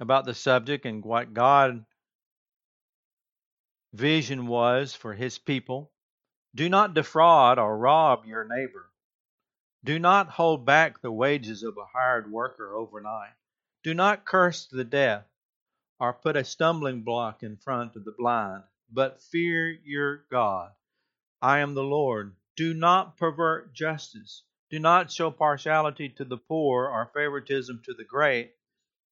about 0.00 0.24
the 0.24 0.34
subject 0.34 0.86
and 0.86 1.04
what 1.04 1.34
God's 1.34 1.84
vision 3.92 4.46
was 4.46 4.94
for 4.94 5.12
his 5.12 5.36
people. 5.36 5.90
Do 6.54 6.68
not 6.68 6.94
defraud 6.94 7.58
or 7.58 7.76
rob 7.76 8.24
your 8.24 8.44
neighbor. 8.44 8.90
Do 9.82 9.98
not 9.98 10.28
hold 10.28 10.66
back 10.66 11.00
the 11.00 11.10
wages 11.10 11.62
of 11.62 11.78
a 11.78 11.86
hired 11.86 12.30
worker 12.30 12.74
overnight. 12.74 13.32
Do 13.82 13.94
not 13.94 14.26
curse 14.26 14.66
the 14.66 14.84
deaf 14.84 15.24
or 15.98 16.12
put 16.12 16.36
a 16.36 16.44
stumbling 16.44 17.02
block 17.02 17.42
in 17.42 17.56
front 17.56 17.96
of 17.96 18.04
the 18.04 18.12
blind, 18.12 18.64
but 18.90 19.22
fear 19.22 19.70
your 19.70 20.18
God. 20.30 20.72
I 21.40 21.60
am 21.60 21.72
the 21.72 21.82
Lord. 21.82 22.36
Do 22.56 22.74
not 22.74 23.16
pervert 23.16 23.72
justice. 23.72 24.42
Do 24.68 24.78
not 24.78 25.10
show 25.10 25.30
partiality 25.30 26.10
to 26.10 26.26
the 26.26 26.36
poor 26.36 26.86
or 26.86 27.10
favoritism 27.14 27.80
to 27.84 27.94
the 27.94 28.04
great, 28.04 28.52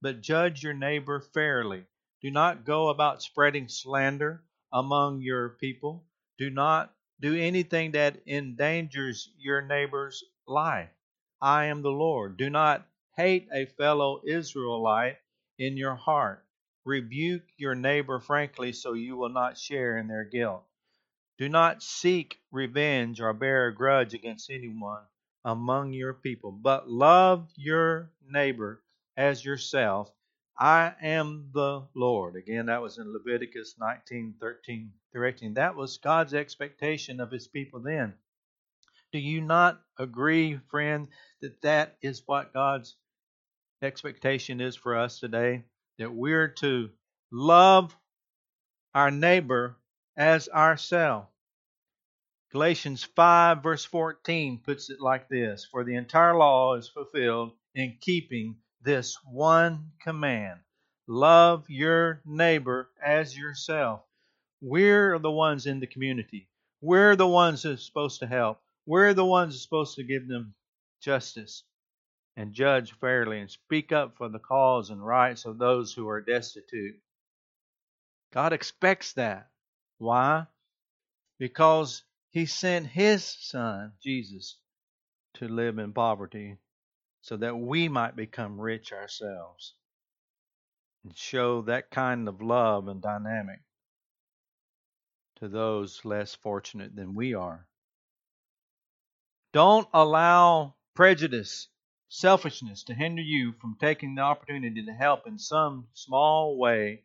but 0.02 0.20
judge 0.20 0.62
your 0.62 0.74
neighbor 0.74 1.20
fairly. 1.20 1.86
Do 2.20 2.30
not 2.30 2.66
go 2.66 2.88
about 2.88 3.22
spreading 3.22 3.68
slander 3.68 4.44
among 4.70 5.22
your 5.22 5.48
people. 5.48 6.04
Do 6.36 6.50
not 6.50 6.94
do 7.20 7.34
anything 7.34 7.92
that 7.92 8.20
endangers 8.26 9.30
your 9.38 9.62
neighbor's 9.62 10.22
life. 10.48 10.90
I 11.40 11.66
am 11.66 11.82
the 11.82 11.90
Lord. 11.90 12.36
Do 12.36 12.50
not 12.50 12.86
hate 13.16 13.48
a 13.52 13.66
fellow 13.66 14.22
Israelite 14.24 15.18
in 15.58 15.76
your 15.76 15.94
heart. 15.94 16.44
Rebuke 16.84 17.44
your 17.56 17.74
neighbor 17.74 18.20
frankly 18.20 18.72
so 18.72 18.92
you 18.94 19.16
will 19.16 19.28
not 19.28 19.58
share 19.58 19.98
in 19.98 20.08
their 20.08 20.24
guilt. 20.24 20.64
Do 21.38 21.48
not 21.48 21.82
seek 21.82 22.40
revenge 22.50 23.20
or 23.20 23.32
bear 23.32 23.68
a 23.68 23.74
grudge 23.74 24.14
against 24.14 24.50
anyone 24.50 25.02
among 25.44 25.92
your 25.92 26.14
people, 26.14 26.50
but 26.50 26.88
love 26.90 27.48
your 27.54 28.10
neighbor 28.28 28.82
as 29.16 29.44
yourself. 29.44 30.12
I 30.58 30.94
am 31.00 31.50
the 31.52 31.86
Lord. 31.94 32.34
Again, 32.34 32.66
that 32.66 32.82
was 32.82 32.98
in 32.98 33.12
Leviticus 33.12 33.76
19 33.78 34.34
13 34.40 34.92
through 35.12 35.28
18. 35.28 35.54
That 35.54 35.76
was 35.76 35.98
God's 35.98 36.34
expectation 36.34 37.20
of 37.20 37.30
his 37.30 37.46
people 37.46 37.80
then. 37.80 38.14
Do 39.12 39.18
you 39.18 39.40
not 39.40 39.80
agree, 39.98 40.58
friend, 40.70 41.08
that 41.40 41.62
that 41.62 41.96
is 42.02 42.22
what 42.26 42.52
God's 42.52 42.96
expectation 43.82 44.60
is 44.60 44.76
for 44.76 44.96
us 44.96 45.18
today? 45.18 45.64
That 45.98 46.12
we're 46.12 46.48
to 46.48 46.90
love 47.32 47.96
our 48.94 49.10
neighbor 49.10 49.76
as 50.16 50.48
ourselves. 50.48 51.28
Galatians 52.52 53.04
5, 53.04 53.62
verse 53.62 53.84
14 53.84 54.58
puts 54.64 54.90
it 54.90 55.00
like 55.00 55.28
this 55.28 55.66
For 55.66 55.84
the 55.84 55.96
entire 55.96 56.36
law 56.36 56.74
is 56.74 56.88
fulfilled 56.88 57.52
in 57.74 57.98
keeping 58.00 58.56
this 58.82 59.16
one 59.24 59.92
command 60.02 60.60
love 61.06 61.64
your 61.68 62.20
neighbor 62.26 62.90
as 63.04 63.36
yourself. 63.36 64.02
We're 64.60 65.18
the 65.18 65.30
ones 65.30 65.66
in 65.66 65.80
the 65.80 65.86
community. 65.86 66.48
We're 66.80 67.16
the 67.16 67.26
ones 67.26 67.62
that 67.62 67.72
are 67.72 67.76
supposed 67.78 68.20
to 68.20 68.26
help. 68.26 68.60
We're 68.88 69.12
the 69.12 69.22
ones 69.22 69.60
supposed 69.60 69.96
to 69.96 70.02
give 70.02 70.28
them 70.28 70.54
justice 71.02 71.62
and 72.36 72.54
judge 72.54 72.92
fairly 72.92 73.38
and 73.38 73.50
speak 73.50 73.92
up 73.92 74.16
for 74.16 74.30
the 74.30 74.38
cause 74.38 74.88
and 74.88 75.06
rights 75.06 75.44
of 75.44 75.58
those 75.58 75.92
who 75.92 76.08
are 76.08 76.22
destitute. 76.22 76.98
God 78.32 78.54
expects 78.54 79.12
that. 79.12 79.50
Why? 79.98 80.46
Because 81.38 82.02
He 82.30 82.46
sent 82.46 82.86
His 82.86 83.22
Son, 83.22 83.92
Jesus, 84.02 84.56
to 85.34 85.48
live 85.48 85.78
in 85.78 85.92
poverty 85.92 86.56
so 87.20 87.36
that 87.36 87.58
we 87.58 87.90
might 87.90 88.16
become 88.16 88.58
rich 88.58 88.94
ourselves 88.94 89.74
and 91.04 91.14
show 91.14 91.60
that 91.60 91.90
kind 91.90 92.26
of 92.26 92.40
love 92.40 92.88
and 92.88 93.02
dynamic 93.02 93.60
to 95.40 95.48
those 95.48 96.06
less 96.06 96.34
fortunate 96.34 96.96
than 96.96 97.14
we 97.14 97.34
are. 97.34 97.67
Don't 99.52 99.88
allow 99.94 100.74
prejudice, 100.94 101.68
selfishness 102.08 102.84
to 102.84 102.94
hinder 102.94 103.22
you 103.22 103.52
from 103.52 103.76
taking 103.80 104.14
the 104.14 104.22
opportunity 104.22 104.84
to 104.84 104.92
help 104.92 105.26
in 105.26 105.38
some 105.38 105.88
small 105.94 106.58
way 106.58 107.04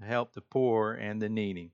to 0.00 0.06
help 0.06 0.32
the 0.32 0.40
poor 0.40 0.92
and 0.92 1.22
the 1.22 1.28
needy. 1.28 1.72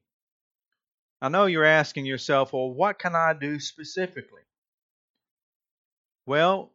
I 1.21 1.29
know 1.29 1.47
you're 1.47 1.65
asking 1.65 2.05
yourself, 2.05 2.53
well, 2.53 2.73
what 2.73 2.99
can 2.99 3.15
I 3.15 3.33
do 3.33 3.61
specifically? 3.61 4.43
Well, 6.27 6.73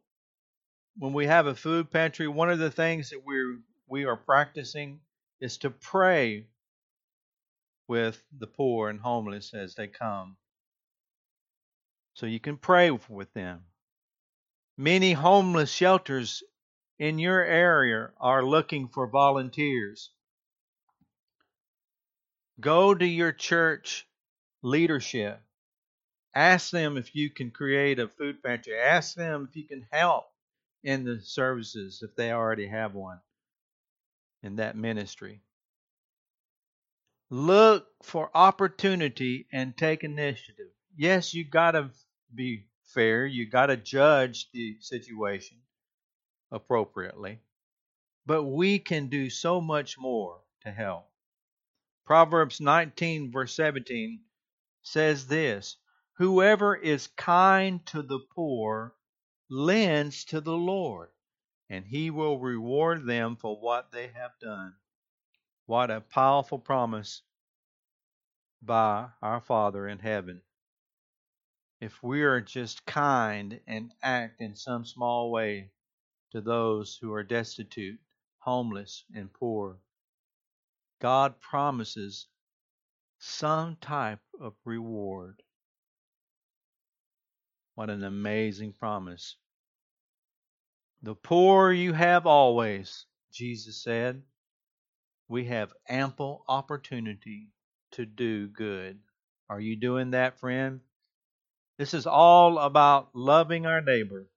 when 0.98 1.14
we 1.14 1.28
have 1.28 1.48
a 1.48 1.56
food 1.56 1.92
pantry, 1.92 2.28
one 2.28 2.50
of 2.50 2.60
the 2.60 2.72
things 2.72 3.12
that 3.12 3.24
we're 3.26 3.60
we 3.90 4.06
are 4.06 4.18
practicing 4.18 5.00
is 5.40 5.58
to 5.60 5.70
pray 5.70 6.48
with 7.88 8.22
the 8.38 8.48
poor 8.48 8.90
and 8.90 9.00
homeless 9.00 9.54
as 9.54 9.76
they 9.76 9.88
come. 9.88 10.36
So 12.18 12.26
you 12.26 12.40
can 12.40 12.58
pray 12.58 12.90
with 12.90 13.32
them. 13.36 13.62
Many 14.76 15.14
homeless 15.14 15.72
shelters 15.72 16.42
in 16.98 17.20
your 17.20 17.44
area 17.44 18.10
are 18.20 18.44
looking 18.44 18.88
for 18.88 19.06
volunteers. 19.06 20.10
Go 22.60 22.96
to 22.96 23.06
your 23.06 23.32
church 23.32 24.08
leadership. 24.64 25.40
Ask 26.34 26.72
them 26.72 26.98
if 26.98 27.14
you 27.14 27.30
can 27.30 27.52
create 27.52 28.00
a 28.00 28.08
food 28.08 28.42
pantry. 28.42 28.80
Ask 28.80 29.14
them 29.14 29.48
if 29.48 29.56
you 29.56 29.68
can 29.68 29.86
help 29.92 30.26
in 30.84 31.04
the 31.04 31.22
services 31.22 32.02
if 32.02 32.16
they 32.16 32.32
already 32.32 32.66
have 32.66 32.96
one 32.96 33.20
in 34.42 34.56
that 34.56 34.76
ministry. 34.76 35.44
Look 37.30 37.86
for 38.02 38.32
opportunity 38.34 39.46
and 39.54 39.78
take 39.78 40.04
initiative. 40.04 40.72
Yes, 40.96 41.36
you 41.36 41.44
got 41.44 41.72
to 41.72 41.92
be 42.34 42.68
fair. 42.86 43.26
You 43.26 43.50
got 43.50 43.68
to 43.68 43.78
judge 43.78 44.50
the 44.52 44.78
situation 44.80 45.58
appropriately. 46.52 47.40
But 48.26 48.44
we 48.44 48.80
can 48.80 49.08
do 49.08 49.30
so 49.30 49.62
much 49.62 49.98
more 49.98 50.42
to 50.62 50.72
help. 50.72 51.10
Proverbs 52.06 52.62
19, 52.62 53.32
verse 53.32 53.54
17 53.56 54.22
says 54.82 55.28
this 55.28 55.78
Whoever 56.14 56.76
is 56.76 57.08
kind 57.08 57.86
to 57.88 58.02
the 58.02 58.20
poor 58.34 58.96
lends 59.50 60.26
to 60.26 60.42
the 60.42 60.58
Lord, 60.58 61.10
and 61.70 61.86
he 61.86 62.10
will 62.10 62.40
reward 62.40 63.06
them 63.06 63.36
for 63.36 63.60
what 63.60 63.92
they 63.92 64.08
have 64.08 64.32
done. 64.42 64.74
What 65.66 65.92
a 65.92 66.02
powerful 66.02 66.60
promise 66.60 67.22
by 68.62 69.10
our 69.22 69.42
Father 69.42 69.88
in 69.88 70.00
heaven. 70.00 70.42
If 71.80 72.02
we 72.02 72.24
are 72.24 72.42
just 72.42 72.86
kind 72.86 73.60
and 73.68 73.94
act 74.02 74.42
in 74.42 74.56
some 74.56 74.84
small 74.84 75.30
way 75.32 75.70
to 76.32 76.42
those 76.42 76.98
who 77.00 77.14
are 77.14 77.24
destitute, 77.24 78.00
homeless, 78.40 79.04
and 79.14 79.32
poor, 79.32 79.78
God 81.00 81.40
promises 81.40 82.28
some 83.20 83.76
type 83.76 84.22
of 84.40 84.54
reward. 84.66 85.44
What 87.76 87.92
an 87.92 88.04
amazing 88.04 88.74
promise. 88.74 89.36
The 91.04 91.14
poor 91.14 91.72
you 91.72 91.94
have 91.94 92.26
always, 92.26 93.06
Jesus 93.32 93.84
said. 93.84 94.24
We 95.28 95.46
have 95.46 95.74
ample 95.88 96.44
opportunity 96.48 97.50
to 97.92 98.06
do 98.08 98.48
good. 98.48 98.98
Are 99.48 99.60
you 99.60 99.76
doing 99.76 100.12
that, 100.12 100.40
friend? 100.40 100.82
This 101.78 101.94
is 101.94 102.08
all 102.08 102.58
about 102.60 103.10
loving 103.14 103.66
our 103.66 103.82
neighbor. 103.82 104.28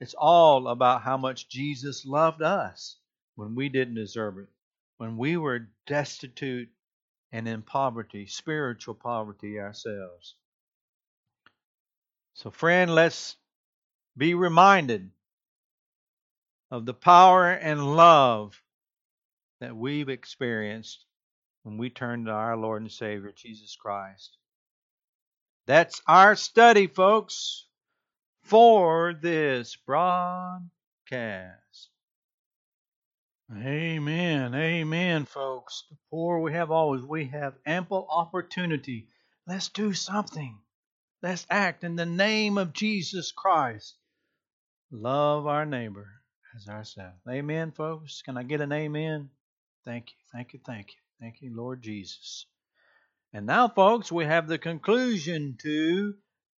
It's 0.00 0.14
all 0.14 0.68
about 0.68 1.02
how 1.02 1.16
much 1.16 1.48
Jesus 1.48 2.04
loved 2.04 2.42
us 2.42 2.96
when 3.36 3.54
we 3.54 3.68
didn't 3.68 3.94
deserve 3.94 4.38
it, 4.38 4.48
when 4.96 5.16
we 5.16 5.36
were 5.36 5.68
destitute 5.86 6.68
and 7.30 7.46
in 7.46 7.62
poverty, 7.62 8.26
spiritual 8.26 8.94
poverty 8.94 9.60
ourselves. 9.60 10.34
So, 12.34 12.50
friend, 12.50 12.94
let's 12.94 13.36
be 14.16 14.34
reminded 14.34 15.10
of 16.70 16.86
the 16.86 16.94
power 16.94 17.50
and 17.50 17.96
love 17.96 18.60
that 19.60 19.76
we've 19.76 20.08
experienced 20.08 21.04
when 21.64 21.78
we 21.78 21.90
turn 21.90 22.24
to 22.24 22.30
our 22.30 22.56
Lord 22.56 22.82
and 22.82 22.90
Savior, 22.90 23.32
Jesus 23.32 23.76
Christ. 23.76 24.37
That's 25.68 26.00
our 26.08 26.34
study, 26.34 26.86
folks, 26.86 27.66
for 28.44 29.12
this 29.12 29.76
broadcast. 29.76 30.70
Amen. 33.54 34.54
Amen, 34.54 35.26
folks. 35.26 35.84
The 35.90 35.96
poor 36.10 36.40
we 36.40 36.54
have 36.54 36.70
always, 36.70 37.02
we 37.02 37.26
have 37.26 37.52
ample 37.66 38.06
opportunity. 38.10 39.08
Let's 39.46 39.68
do 39.68 39.92
something. 39.92 40.58
Let's 41.22 41.46
act 41.50 41.84
in 41.84 41.96
the 41.96 42.06
name 42.06 42.56
of 42.56 42.72
Jesus 42.72 43.30
Christ. 43.30 43.94
Love 44.90 45.46
our 45.46 45.66
neighbor 45.66 46.08
as 46.56 46.66
ourselves. 46.66 47.20
Amen, 47.28 47.72
folks. 47.72 48.22
Can 48.22 48.38
I 48.38 48.42
get 48.42 48.62
an 48.62 48.72
amen? 48.72 49.28
Thank 49.84 50.12
you. 50.12 50.16
Thank 50.32 50.54
you. 50.54 50.60
Thank 50.64 50.92
you. 50.92 51.00
Thank 51.20 51.42
you, 51.42 51.54
Lord 51.54 51.82
Jesus. 51.82 52.46
And 53.34 53.44
now, 53.44 53.68
folks, 53.68 54.10
we 54.10 54.24
have 54.24 54.48
the 54.48 54.56
conclusion 54.56 55.58
to 55.60 56.14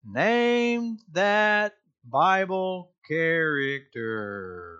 Name 0.04 0.98
That 1.12 1.72
Bible 2.04 2.92
character. 3.08 4.78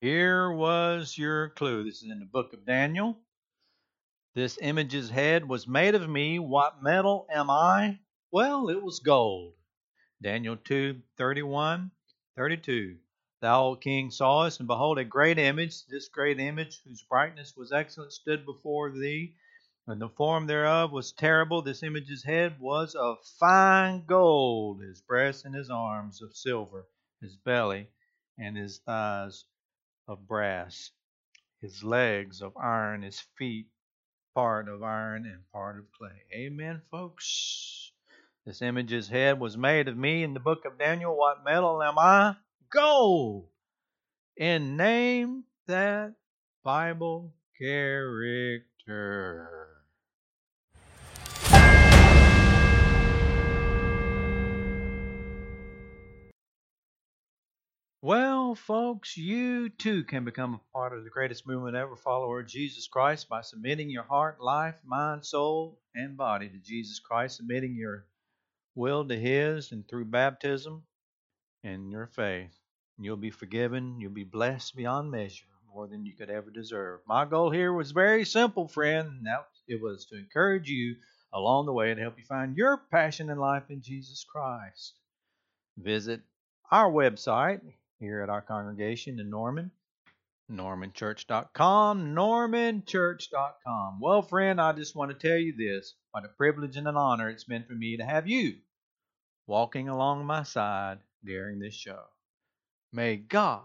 Here 0.00 0.50
was 0.50 1.18
your 1.18 1.50
clue. 1.50 1.84
This 1.84 2.02
is 2.02 2.10
in 2.10 2.18
the 2.18 2.24
book 2.24 2.54
of 2.54 2.64
Daniel. 2.64 3.18
This 4.34 4.58
image's 4.62 5.10
head 5.10 5.46
was 5.46 5.68
made 5.68 5.94
of 5.94 6.08
me. 6.08 6.38
What 6.38 6.82
metal 6.82 7.26
am 7.30 7.50
I? 7.50 7.98
Well, 8.30 8.70
it 8.70 8.82
was 8.82 9.00
gold. 9.00 9.52
Daniel 10.22 10.56
2 10.56 11.02
31, 11.18 11.90
32. 12.38 12.96
Thou, 13.42 13.64
O 13.64 13.74
king, 13.74 14.12
sawest, 14.12 14.60
and 14.60 14.68
behold, 14.68 15.00
a 15.00 15.04
great 15.04 15.36
image. 15.36 15.84
This 15.86 16.06
great 16.08 16.38
image, 16.38 16.80
whose 16.84 17.02
brightness 17.02 17.56
was 17.56 17.72
excellent, 17.72 18.12
stood 18.12 18.46
before 18.46 18.92
thee, 18.92 19.34
and 19.88 20.00
the 20.00 20.10
form 20.10 20.46
thereof 20.46 20.92
was 20.92 21.10
terrible. 21.10 21.60
This 21.60 21.82
image's 21.82 22.22
head 22.22 22.60
was 22.60 22.94
of 22.94 23.18
fine 23.40 24.04
gold, 24.06 24.80
his 24.80 25.00
breast 25.00 25.44
and 25.44 25.56
his 25.56 25.70
arms 25.70 26.22
of 26.22 26.36
silver, 26.36 26.86
his 27.20 27.36
belly 27.36 27.88
and 28.38 28.56
his 28.56 28.78
thighs 28.78 29.44
of 30.06 30.28
brass, 30.28 30.92
his 31.60 31.82
legs 31.82 32.42
of 32.42 32.56
iron, 32.56 33.02
his 33.02 33.18
feet 33.36 33.66
part 34.36 34.68
of 34.68 34.84
iron 34.84 35.26
and 35.26 35.50
part 35.50 35.80
of 35.80 35.90
clay. 35.90 36.22
Amen, 36.32 36.80
folks. 36.92 37.90
This 38.46 38.62
image's 38.62 39.08
head 39.08 39.40
was 39.40 39.56
made 39.56 39.88
of 39.88 39.96
me 39.96 40.22
in 40.22 40.32
the 40.32 40.38
book 40.38 40.64
of 40.64 40.78
Daniel. 40.78 41.16
What 41.16 41.42
metal 41.42 41.82
am 41.82 41.98
I? 41.98 42.36
Gold. 42.72 43.48
And 44.38 44.78
name 44.78 45.44
that 45.66 46.14
Bible 46.64 47.34
character. 47.58 48.62
Well, 58.00 58.54
folks, 58.54 59.18
you 59.18 59.68
too 59.68 60.04
can 60.04 60.24
become 60.24 60.54
a 60.54 60.60
part 60.72 60.96
of 60.96 61.04
the 61.04 61.10
greatest 61.10 61.46
movement 61.46 61.76
ever, 61.76 61.94
follower 61.94 62.40
of 62.40 62.48
Jesus 62.48 62.88
Christ, 62.88 63.28
by 63.28 63.42
submitting 63.42 63.90
your 63.90 64.02
heart, 64.02 64.40
life, 64.40 64.80
mind, 64.84 65.26
soul, 65.26 65.78
and 65.94 66.16
body 66.16 66.48
to 66.48 66.58
Jesus 66.58 66.98
Christ, 67.00 67.36
submitting 67.36 67.76
your 67.76 68.06
will 68.74 69.06
to 69.06 69.16
His, 69.16 69.72
and 69.72 69.86
through 69.86 70.06
baptism 70.06 70.84
and 71.62 71.92
your 71.92 72.06
faith. 72.06 72.61
You'll 72.98 73.16
be 73.16 73.30
forgiven, 73.30 74.00
you'll 74.00 74.12
be 74.12 74.24
blessed 74.24 74.76
beyond 74.76 75.10
measure, 75.10 75.46
more 75.72 75.86
than 75.88 76.04
you 76.04 76.14
could 76.14 76.30
ever 76.30 76.50
deserve. 76.50 77.00
My 77.06 77.24
goal 77.24 77.50
here 77.50 77.72
was 77.72 77.90
very 77.90 78.24
simple, 78.24 78.68
friend, 78.68 79.08
and 79.08 79.26
that 79.26 79.46
it 79.66 79.80
was 79.80 80.06
to 80.06 80.18
encourage 80.18 80.68
you 80.68 80.96
along 81.32 81.66
the 81.66 81.72
way 81.72 81.94
to 81.94 82.00
help 82.00 82.18
you 82.18 82.24
find 82.24 82.56
your 82.56 82.76
passion 82.90 83.30
in 83.30 83.38
life 83.38 83.64
in 83.70 83.80
Jesus 83.80 84.24
Christ. 84.24 84.94
Visit 85.78 86.20
our 86.70 86.90
website 86.90 87.60
here 87.98 88.20
at 88.20 88.28
our 88.28 88.42
congregation 88.42 89.18
in 89.18 89.30
Norman. 89.30 89.70
NormanChurch.com, 90.50 92.14
NormanChurch.com. 92.14 94.00
Well, 94.00 94.22
friend, 94.22 94.60
I 94.60 94.72
just 94.72 94.94
want 94.94 95.10
to 95.10 95.28
tell 95.28 95.38
you 95.38 95.54
this 95.56 95.94
what 96.10 96.24
a 96.24 96.28
privilege 96.28 96.76
and 96.76 96.86
an 96.86 96.96
honor 96.96 97.30
it's 97.30 97.44
been 97.44 97.64
for 97.64 97.74
me 97.74 97.96
to 97.96 98.04
have 98.04 98.28
you 98.28 98.56
walking 99.46 99.88
along 99.88 100.26
my 100.26 100.42
side 100.42 100.98
during 101.24 101.58
this 101.58 101.74
show. 101.74 102.02
May 102.94 103.16
God 103.16 103.62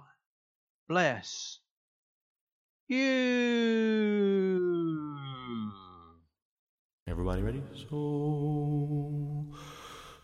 bless 0.88 1.60
you. 2.88 2.98
Everybody 7.06 7.42
ready? 7.42 7.62
So, 7.90 9.46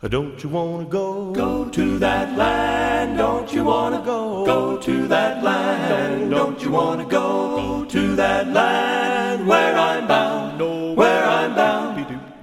uh, 0.01 0.07
don't 0.07 0.41
you 0.41 0.47
wanna 0.47 0.85
go? 0.85 1.33
Go 1.33 1.67
to 1.69 1.99
that 1.99 2.37
land, 2.37 3.17
don't 3.17 3.51
you 3.51 3.65
wanna 3.65 4.01
go? 4.05 4.45
Go 4.45 4.77
to 4.77 5.05
that 5.09 5.43
land, 5.43 6.31
don't 6.31 6.61
you 6.63 6.71
wanna 6.71 7.03
go? 7.03 7.57
Go 7.57 7.83
to 7.83 8.15
that 8.15 8.47
land 8.53 9.45
where 9.45 9.77
I'm 9.77 10.07
bound, 10.07 10.61
where 10.95 11.25
I'm 11.25 11.53
bound. 11.53 11.83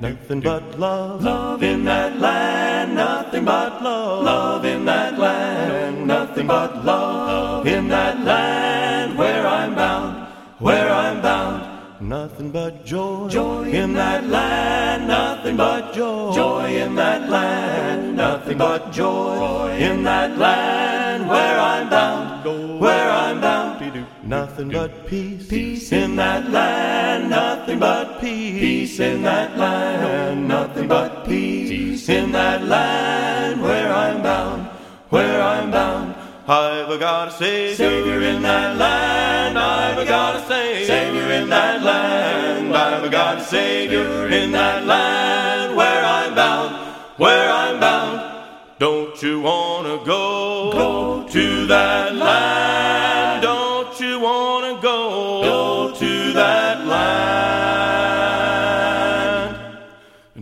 Nothing 0.01 0.41
but 0.41 0.79
love. 0.79 1.23
Love 1.23 1.63
in 1.63 1.85
that 1.85 2.19
land, 2.19 2.95
nothing 2.95 3.45
but 3.45 3.83
love. 3.83 4.25
Love 4.25 4.65
in 4.65 4.87
that 4.87 5.19
land, 5.19 6.07
nothing 6.43 6.47
but 6.47 6.85
love. 6.85 7.67
In 7.67 7.89
that 7.89 8.25
land 8.25 9.19
where 9.19 9.47
I'm 9.47 9.75
bound, 9.75 10.27
where 10.59 10.91
I'm 10.91 11.21
bound. 11.21 11.67
Nothing 12.01 12.51
but 12.51 12.85
joy. 12.85 13.29
Joy 13.29 13.71
in 13.71 13.93
that 13.95 14.27
land, 14.27 15.07
nothing 15.07 15.57
but 15.57 15.93
joy. 15.93 16.33
Joy 16.33 16.77
in 16.77 16.95
that 16.95 17.29
land, 17.29 18.17
nothing 18.17 18.59
but 18.59 18.91
joy. 18.91 19.77
In 19.79 20.03
that 20.05 20.39
land 20.39 21.29
where 21.29 21.61
I'm 21.61 21.91
bound, 21.91 22.81
where 22.81 23.11
I'm 23.11 23.41
bound. 23.41 24.07
Nothing 24.23 24.71
but 24.71 25.07
peace. 25.07 25.47
Peace 25.49 25.93
in 25.93 26.17
that 26.17 26.51
land, 26.51 27.29
nothing 27.29 27.79
but 27.79 28.21
peace. 28.21 28.61
Peace 28.61 29.01
in 29.01 29.23
that 29.23 29.59
land, 29.59 30.49
nothing 30.49 30.89
but 30.89 31.27
peace. 31.27 32.09
In 32.09 32.33
that 32.33 32.65
land 32.65 33.61
where 33.61 33.93
I'm 33.93 34.23
bound, 34.23 34.69
where 35.11 35.43
I'm 35.43 35.71
bound. 35.71 36.10
I've 36.51 36.99
got 36.99 37.29
a 37.29 37.31
savior. 37.31 37.77
Savior 37.77 38.23
in 38.23 38.43
that 38.43 38.77
land, 38.77 39.57
I've 39.57 40.05
got 40.09 40.35
a 40.35 40.45
Savior. 40.49 40.85
Savior 40.85 41.31
in 41.31 41.49
that 41.49 41.81
land, 41.81 42.77
I've 42.77 43.09
got 43.09 43.39
a 43.39 43.45
Savior 43.45 44.29
in 44.29 44.51
that 44.51 44.85
land 44.85 45.77
where 45.77 46.05
I'm 46.05 46.35
bound, 46.35 46.75
where 47.19 47.49
I'm 47.53 47.79
bound. 47.79 48.49
Don't 48.81 49.23
you 49.23 49.39
wanna 49.41 49.99
go? 50.05 50.73
Go 50.73 51.29
to 51.29 51.67
that 51.69 52.17
land, 52.17 53.43
Don't 53.45 54.01
you 54.01 54.19
wanna 54.19 54.81
go? 54.83 55.43
go 55.45 55.93
to 55.95 56.33
that 56.33 56.85
land. 56.85 58.11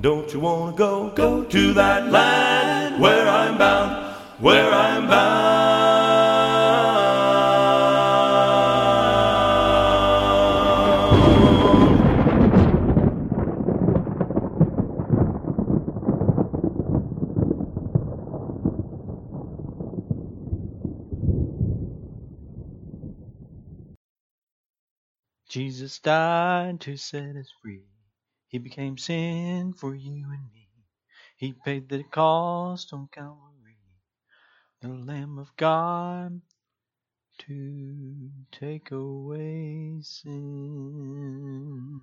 Don't 0.00 0.32
you 0.32 0.40
wanna 0.40 0.74
go? 0.74 1.10
Go 1.14 1.44
to 1.44 1.74
that 1.74 2.10
land 2.10 2.98
where 2.98 3.28
I'm 3.28 3.58
bound, 3.58 4.14
where 4.38 4.72
I'm 4.72 5.06
bound. 5.06 5.47
Jesus 25.98 26.04
died 26.04 26.80
to 26.82 26.96
set 26.96 27.36
us 27.36 27.48
free. 27.62 27.84
He 28.48 28.58
became 28.58 28.98
sin 28.98 29.74
for 29.74 29.94
you 29.94 30.24
and 30.30 30.52
me. 30.52 30.68
He 31.36 31.54
paid 31.64 31.88
the 31.88 32.04
cost 32.04 32.92
on 32.92 33.08
Calvary. 33.12 33.78
The 34.82 34.88
Lamb 34.88 35.38
of 35.38 35.56
God 35.56 36.40
to 37.40 38.30
take 38.52 38.92
away 38.92 39.98
sin. 40.02 42.00